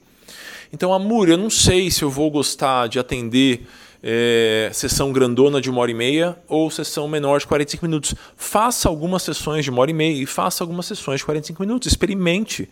Então, 0.72 0.92
Amor, 0.92 1.28
eu 1.28 1.38
não 1.38 1.48
sei 1.48 1.92
se 1.92 2.02
eu 2.02 2.10
vou 2.10 2.28
gostar 2.28 2.88
de 2.88 2.98
atender 2.98 3.64
é, 4.02 4.68
sessão 4.72 5.12
grandona 5.12 5.60
de 5.60 5.70
uma 5.70 5.80
hora 5.80 5.92
e 5.92 5.94
meia 5.94 6.36
ou 6.48 6.68
sessão 6.72 7.06
menor 7.06 7.38
de 7.38 7.46
45 7.46 7.86
minutos. 7.86 8.16
Faça 8.36 8.88
algumas 8.88 9.22
sessões 9.22 9.64
de 9.64 9.70
uma 9.70 9.80
hora 9.80 9.92
e 9.92 9.94
meia 9.94 10.20
e 10.20 10.26
faça 10.26 10.64
algumas 10.64 10.86
sessões 10.86 11.20
de 11.20 11.24
45 11.24 11.62
minutos. 11.62 11.86
Experimente. 11.86 12.68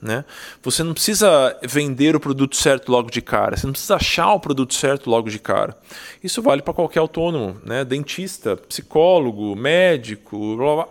Né? 0.00 0.24
Você 0.62 0.84
não 0.84 0.94
precisa 0.94 1.58
vender 1.60 2.14
o 2.14 2.20
produto 2.20 2.54
certo 2.54 2.90
logo 2.90 3.10
de 3.10 3.20
cara, 3.20 3.56
você 3.56 3.66
não 3.66 3.72
precisa 3.72 3.96
achar 3.96 4.32
o 4.32 4.40
produto 4.40 4.74
certo 4.74 5.10
logo 5.10 5.28
de 5.28 5.40
cara. 5.40 5.76
Isso 6.22 6.40
vale 6.40 6.62
para 6.62 6.74
qualquer 6.74 7.00
autônomo, 7.00 7.56
né? 7.64 7.84
dentista, 7.84 8.56
psicólogo, 8.56 9.56
médico, 9.56 10.56
blá, 10.56 10.74
blá. 10.74 10.88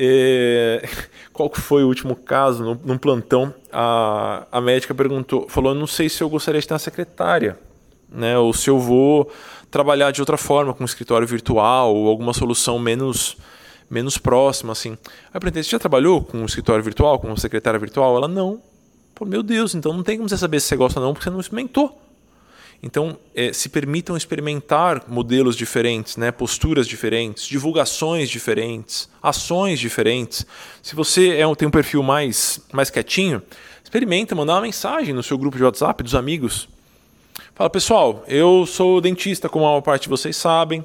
É, 0.00 0.88
qual 1.32 1.50
foi 1.52 1.82
o 1.82 1.88
último 1.88 2.14
caso? 2.14 2.78
Num 2.84 2.96
plantão, 2.96 3.52
a, 3.72 4.46
a 4.52 4.60
médica 4.60 4.94
perguntou, 4.94 5.48
falou: 5.48 5.74
não 5.74 5.88
sei 5.88 6.08
se 6.08 6.22
eu 6.22 6.30
gostaria 6.30 6.60
de 6.60 6.68
ter 6.68 6.74
uma 6.74 6.78
secretária, 6.78 7.58
né? 8.08 8.38
Ou 8.38 8.52
se 8.52 8.70
eu 8.70 8.78
vou 8.78 9.28
trabalhar 9.72 10.12
de 10.12 10.20
outra 10.20 10.36
forma, 10.36 10.72
com 10.72 10.84
um 10.84 10.86
escritório 10.86 11.26
virtual 11.26 11.94
ou 11.96 12.08
alguma 12.08 12.32
solução 12.32 12.78
menos 12.78 13.36
menos 13.90 14.18
próxima, 14.18 14.72
assim. 14.72 14.90
Aí 14.90 15.34
eu 15.34 15.40
perguntei: 15.40 15.64
você 15.64 15.70
já 15.70 15.80
trabalhou 15.80 16.22
com 16.22 16.38
um 16.38 16.44
escritório 16.44 16.84
virtual, 16.84 17.18
com 17.18 17.26
uma 17.26 17.36
secretária 17.36 17.80
virtual? 17.80 18.16
Ela 18.16 18.28
não. 18.28 18.62
Pô, 19.16 19.24
meu 19.24 19.42
Deus, 19.42 19.74
então 19.74 19.92
não 19.92 20.04
tem 20.04 20.16
como 20.16 20.28
você 20.28 20.36
saber 20.36 20.60
se 20.60 20.68
você 20.68 20.76
gosta 20.76 21.00
ou 21.00 21.06
não, 21.06 21.12
porque 21.12 21.24
você 21.24 21.30
não 21.30 21.40
experimentou. 21.40 22.00
Então, 22.82 23.18
é, 23.34 23.52
se 23.52 23.68
permitam 23.68 24.16
experimentar 24.16 25.02
modelos 25.08 25.56
diferentes, 25.56 26.16
né? 26.16 26.30
posturas 26.30 26.86
diferentes, 26.86 27.46
divulgações 27.46 28.30
diferentes, 28.30 29.08
ações 29.20 29.80
diferentes. 29.80 30.46
Se 30.80 30.94
você 30.94 31.30
é, 31.30 31.54
tem 31.56 31.66
um 31.66 31.72
perfil 31.72 32.04
mais, 32.04 32.60
mais 32.72 32.88
quietinho, 32.88 33.42
experimenta 33.82 34.34
mandar 34.34 34.54
uma 34.54 34.60
mensagem 34.60 35.12
no 35.12 35.22
seu 35.22 35.36
grupo 35.36 35.56
de 35.56 35.64
WhatsApp 35.64 36.02
dos 36.04 36.14
amigos. 36.14 36.68
Fala, 37.52 37.68
pessoal, 37.68 38.22
eu 38.28 38.64
sou 38.64 39.00
dentista, 39.00 39.48
como 39.48 39.64
a 39.64 39.68
maior 39.70 39.80
parte 39.80 40.02
de 40.04 40.08
vocês 40.08 40.36
sabem. 40.36 40.84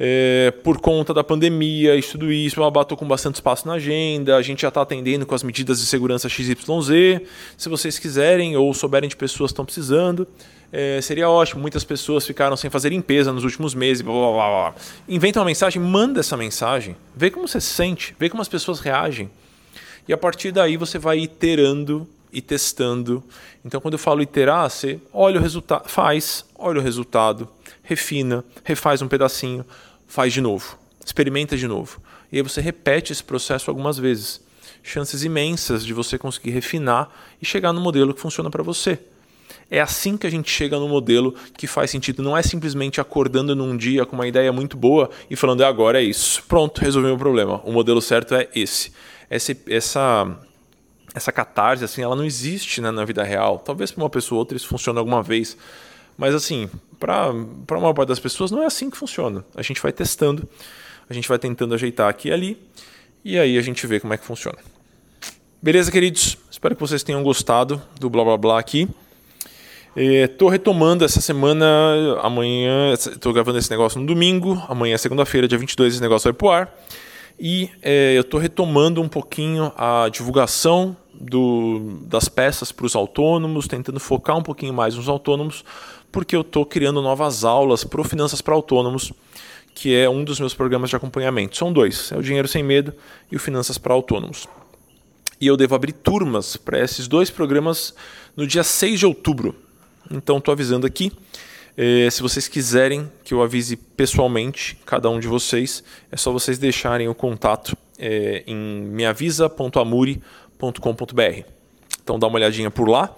É, 0.00 0.52
por 0.62 0.80
conta 0.80 1.12
da 1.12 1.24
pandemia 1.24 1.96
e 1.96 2.02
tudo 2.02 2.30
isso, 2.30 2.60
eu 2.62 2.68
estou 2.80 2.96
com 2.96 3.04
bastante 3.04 3.34
espaço 3.34 3.66
na 3.66 3.74
agenda, 3.74 4.36
a 4.36 4.42
gente 4.42 4.62
já 4.62 4.68
está 4.68 4.80
atendendo 4.80 5.26
com 5.26 5.34
as 5.34 5.42
medidas 5.42 5.80
de 5.80 5.86
segurança 5.86 6.28
XYZ. 6.28 6.56
Se 7.56 7.68
vocês 7.68 7.98
quiserem 7.98 8.56
ou 8.56 8.72
souberem 8.72 9.08
de 9.08 9.16
pessoas 9.16 9.50
que 9.50 9.54
estão 9.54 9.64
precisando, 9.64 10.24
é, 10.72 11.00
seria 11.00 11.28
ótimo. 11.28 11.60
Muitas 11.60 11.82
pessoas 11.82 12.24
ficaram 12.24 12.56
sem 12.56 12.70
fazer 12.70 12.90
limpeza 12.90 13.32
nos 13.32 13.42
últimos 13.42 13.74
meses. 13.74 14.00
Blá, 14.00 14.12
blá, 14.14 14.30
blá. 14.30 14.74
Inventa 15.08 15.40
uma 15.40 15.46
mensagem, 15.46 15.82
manda 15.82 16.20
essa 16.20 16.36
mensagem, 16.36 16.94
vê 17.16 17.28
como 17.28 17.48
você 17.48 17.60
se 17.60 17.70
sente, 17.70 18.14
vê 18.20 18.30
como 18.30 18.40
as 18.40 18.48
pessoas 18.48 18.78
reagem. 18.78 19.28
E 20.06 20.12
a 20.12 20.16
partir 20.16 20.52
daí 20.52 20.76
você 20.76 20.96
vai 20.96 21.18
iterando 21.18 22.06
e 22.32 22.40
testando. 22.40 23.22
Então, 23.64 23.80
quando 23.80 23.94
eu 23.94 23.98
falo 23.98 24.22
iterar, 24.22 24.70
você 24.70 25.00
olha 25.12 25.40
o 25.40 25.42
resultado, 25.42 25.88
faz, 25.88 26.44
olha 26.56 26.78
o 26.78 26.82
resultado, 26.82 27.48
refina, 27.82 28.44
refaz 28.64 29.02
um 29.02 29.08
pedacinho, 29.08 29.64
faz 30.08 30.32
de 30.32 30.40
novo, 30.40 30.76
experimenta 31.04 31.56
de 31.56 31.68
novo. 31.68 32.00
E 32.32 32.38
aí 32.38 32.42
você 32.42 32.60
repete 32.60 33.12
esse 33.12 33.22
processo 33.22 33.70
algumas 33.70 33.98
vezes. 33.98 34.40
Chances 34.82 35.22
imensas 35.22 35.84
de 35.84 35.92
você 35.92 36.18
conseguir 36.18 36.50
refinar 36.50 37.10
e 37.40 37.46
chegar 37.46 37.72
no 37.72 37.80
modelo 37.80 38.14
que 38.14 38.20
funciona 38.20 38.50
para 38.50 38.62
você. 38.62 38.98
É 39.70 39.80
assim 39.80 40.16
que 40.16 40.26
a 40.26 40.30
gente 40.30 40.50
chega 40.50 40.78
no 40.78 40.88
modelo 40.88 41.34
que 41.56 41.66
faz 41.66 41.90
sentido. 41.90 42.22
Não 42.22 42.36
é 42.36 42.42
simplesmente 42.42 43.00
acordando 43.00 43.54
num 43.54 43.76
dia 43.76 44.06
com 44.06 44.16
uma 44.16 44.26
ideia 44.26 44.50
muito 44.52 44.76
boa 44.76 45.10
e 45.28 45.36
falando, 45.36 45.62
agora 45.62 46.00
é 46.00 46.04
isso. 46.04 46.42
Pronto, 46.48 46.80
resolvi 46.80 47.10
o 47.10 47.18
problema. 47.18 47.60
O 47.64 47.72
modelo 47.72 48.00
certo 48.00 48.34
é 48.34 48.48
esse. 48.54 48.92
Essa, 49.28 49.54
essa, 49.68 50.38
essa 51.14 51.32
catarse, 51.32 51.84
assim, 51.84 52.02
ela 52.02 52.16
não 52.16 52.24
existe 52.24 52.80
né, 52.80 52.90
na 52.90 53.04
vida 53.04 53.22
real. 53.22 53.58
Talvez 53.58 53.90
para 53.90 54.02
uma 54.02 54.10
pessoa 54.10 54.36
ou 54.36 54.40
outra 54.40 54.56
isso 54.56 54.68
funcione 54.68 54.98
alguma 54.98 55.22
vez. 55.22 55.56
Mas 56.18 56.34
assim, 56.34 56.68
para 56.98 57.28
a 57.28 57.80
maior 57.80 57.94
parte 57.94 58.08
das 58.08 58.18
pessoas 58.18 58.50
não 58.50 58.60
é 58.60 58.66
assim 58.66 58.90
que 58.90 58.96
funciona. 58.96 59.44
A 59.54 59.62
gente 59.62 59.80
vai 59.80 59.92
testando, 59.92 60.48
a 61.08 61.14
gente 61.14 61.28
vai 61.28 61.38
tentando 61.38 61.72
ajeitar 61.74 62.08
aqui 62.08 62.28
e 62.28 62.32
ali, 62.32 62.68
e 63.24 63.38
aí 63.38 63.56
a 63.56 63.62
gente 63.62 63.86
vê 63.86 64.00
como 64.00 64.12
é 64.12 64.18
que 64.18 64.24
funciona. 64.24 64.58
Beleza, 65.62 65.92
queridos? 65.92 66.36
Espero 66.50 66.74
que 66.74 66.80
vocês 66.80 67.04
tenham 67.04 67.22
gostado 67.22 67.80
do 68.00 68.10
blá 68.10 68.24
blá 68.24 68.36
blá 68.36 68.58
aqui. 68.58 68.88
Estou 69.96 70.48
retomando 70.48 71.04
essa 71.04 71.20
semana, 71.20 71.66
amanhã, 72.20 72.92
estou 72.92 73.32
gravando 73.32 73.58
esse 73.58 73.70
negócio 73.70 74.00
no 74.00 74.06
domingo, 74.06 74.62
amanhã 74.68 74.94
é 74.94 74.98
segunda-feira, 74.98 75.48
dia 75.48 75.58
22, 75.58 75.94
esse 75.94 76.02
negócio 76.02 76.24
vai 76.24 76.32
pro 76.32 76.50
ar. 76.50 76.74
E 77.38 77.70
é, 77.80 78.16
eu 78.16 78.22
estou 78.22 78.38
retomando 78.40 79.00
um 79.00 79.08
pouquinho 79.08 79.72
a 79.76 80.08
divulgação 80.08 80.96
do, 81.14 82.00
das 82.02 82.28
peças 82.28 82.70
para 82.70 82.86
os 82.86 82.94
autônomos, 82.94 83.66
tentando 83.66 83.98
focar 83.98 84.36
um 84.36 84.42
pouquinho 84.42 84.72
mais 84.72 84.94
nos 84.94 85.08
autônomos, 85.08 85.64
porque 86.10 86.34
eu 86.34 86.40
estou 86.40 86.64
criando 86.64 87.02
novas 87.02 87.44
aulas 87.44 87.84
para 87.84 88.02
Finanças 88.04 88.40
para 88.40 88.54
Autônomos, 88.54 89.12
que 89.74 89.94
é 89.94 90.08
um 90.08 90.24
dos 90.24 90.40
meus 90.40 90.54
programas 90.54 90.90
de 90.90 90.96
acompanhamento. 90.96 91.56
São 91.56 91.72
dois, 91.72 92.10
é 92.12 92.16
o 92.16 92.22
Dinheiro 92.22 92.48
Sem 92.48 92.62
Medo 92.62 92.94
e 93.30 93.36
o 93.36 93.38
Finanças 93.38 93.78
para 93.78 93.94
Autônomos. 93.94 94.48
E 95.40 95.46
eu 95.46 95.56
devo 95.56 95.74
abrir 95.74 95.92
turmas 95.92 96.56
para 96.56 96.80
esses 96.80 97.06
dois 97.06 97.30
programas 97.30 97.94
no 98.36 98.46
dia 98.46 98.64
6 98.64 98.98
de 98.98 99.06
outubro. 99.06 99.54
Então 100.10 100.38
estou 100.38 100.52
avisando 100.52 100.86
aqui. 100.86 101.12
É, 101.76 102.10
se 102.10 102.22
vocês 102.22 102.48
quiserem 102.48 103.08
que 103.22 103.32
eu 103.32 103.40
avise 103.40 103.76
pessoalmente 103.76 104.76
cada 104.84 105.08
um 105.08 105.20
de 105.20 105.28
vocês, 105.28 105.84
é 106.10 106.16
só 106.16 106.32
vocês 106.32 106.58
deixarem 106.58 107.06
o 107.06 107.14
contato 107.14 107.76
é, 107.96 108.42
em 108.48 108.56
meavisa.amuri.com.br. 108.56 111.42
Então 112.02 112.18
dá 112.18 112.26
uma 112.26 112.36
olhadinha 112.36 112.68
por 112.68 112.88
lá. 112.88 113.14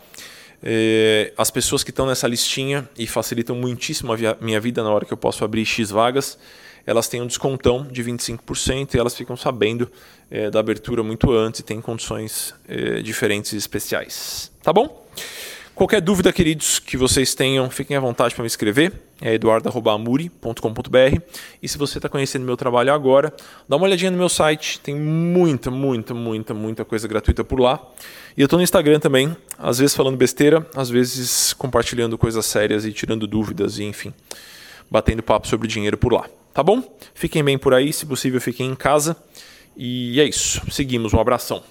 É, 0.62 1.33
as 1.37 1.51
pessoas 1.51 1.83
que 1.83 1.90
estão 1.90 2.07
nessa 2.07 2.29
listinha 2.29 2.88
e 2.99 3.07
facilitam 3.07 3.57
muitíssimo 3.57 4.12
a 4.12 4.16
minha 4.40 4.61
vida 4.61 4.83
na 4.83 4.90
hora 4.90 5.05
que 5.05 5.12
eu 5.12 5.16
posso 5.16 5.44
abrir 5.44 5.64
X 5.64 5.90
vagas, 5.90 6.38
elas 6.87 7.09
têm 7.09 7.23
um 7.23 7.27
descontão 7.27 7.87
de 7.90 8.03
25% 8.03 8.94
e 8.94 8.99
elas 8.99 9.14
ficam 9.14 9.37
sabendo 9.37 9.90
é, 10.31 10.51
da 10.51 10.61
abertura 10.61 11.03
muito 11.03 11.33
antes 11.33 11.61
e 11.61 11.62
têm 11.62 11.81
condições 11.81 12.55
é, 12.68 13.01
diferentes 13.01 13.53
e 13.53 13.57
especiais. 13.57 14.51
Tá 14.62 14.73
bom? 14.73 15.07
Qualquer 15.80 16.02
dúvida, 16.02 16.30
queridos, 16.30 16.78
que 16.78 16.94
vocês 16.94 17.34
tenham, 17.34 17.70
fiquem 17.70 17.96
à 17.96 18.00
vontade 18.00 18.34
para 18.34 18.42
me 18.42 18.46
escrever. 18.46 18.92
É 19.18 19.32
eduardo.amuri.com.br. 19.32 21.22
E 21.62 21.66
se 21.66 21.78
você 21.78 21.96
está 21.96 22.06
conhecendo 22.06 22.44
meu 22.44 22.54
trabalho 22.54 22.92
agora, 22.92 23.32
dá 23.66 23.76
uma 23.76 23.86
olhadinha 23.86 24.10
no 24.10 24.18
meu 24.18 24.28
site. 24.28 24.78
Tem 24.78 24.94
muita, 24.94 25.70
muita, 25.70 26.12
muita, 26.12 26.52
muita 26.52 26.84
coisa 26.84 27.08
gratuita 27.08 27.42
por 27.42 27.58
lá. 27.58 27.80
E 28.36 28.42
eu 28.42 28.44
estou 28.44 28.58
no 28.58 28.62
Instagram 28.62 29.00
também, 29.00 29.34
às 29.56 29.78
vezes 29.78 29.96
falando 29.96 30.18
besteira, 30.18 30.66
às 30.76 30.90
vezes 30.90 31.54
compartilhando 31.54 32.18
coisas 32.18 32.44
sérias 32.44 32.84
e 32.84 32.92
tirando 32.92 33.26
dúvidas 33.26 33.78
e, 33.78 33.84
enfim, 33.84 34.12
batendo 34.90 35.22
papo 35.22 35.48
sobre 35.48 35.66
dinheiro 35.66 35.96
por 35.96 36.12
lá. 36.12 36.28
Tá 36.52 36.62
bom? 36.62 36.94
Fiquem 37.14 37.42
bem 37.42 37.56
por 37.56 37.72
aí, 37.72 37.90
se 37.90 38.04
possível, 38.04 38.38
fiquem 38.38 38.70
em 38.70 38.74
casa. 38.74 39.16
E 39.74 40.20
é 40.20 40.24
isso. 40.24 40.60
Seguimos. 40.70 41.14
Um 41.14 41.20
abração. 41.20 41.62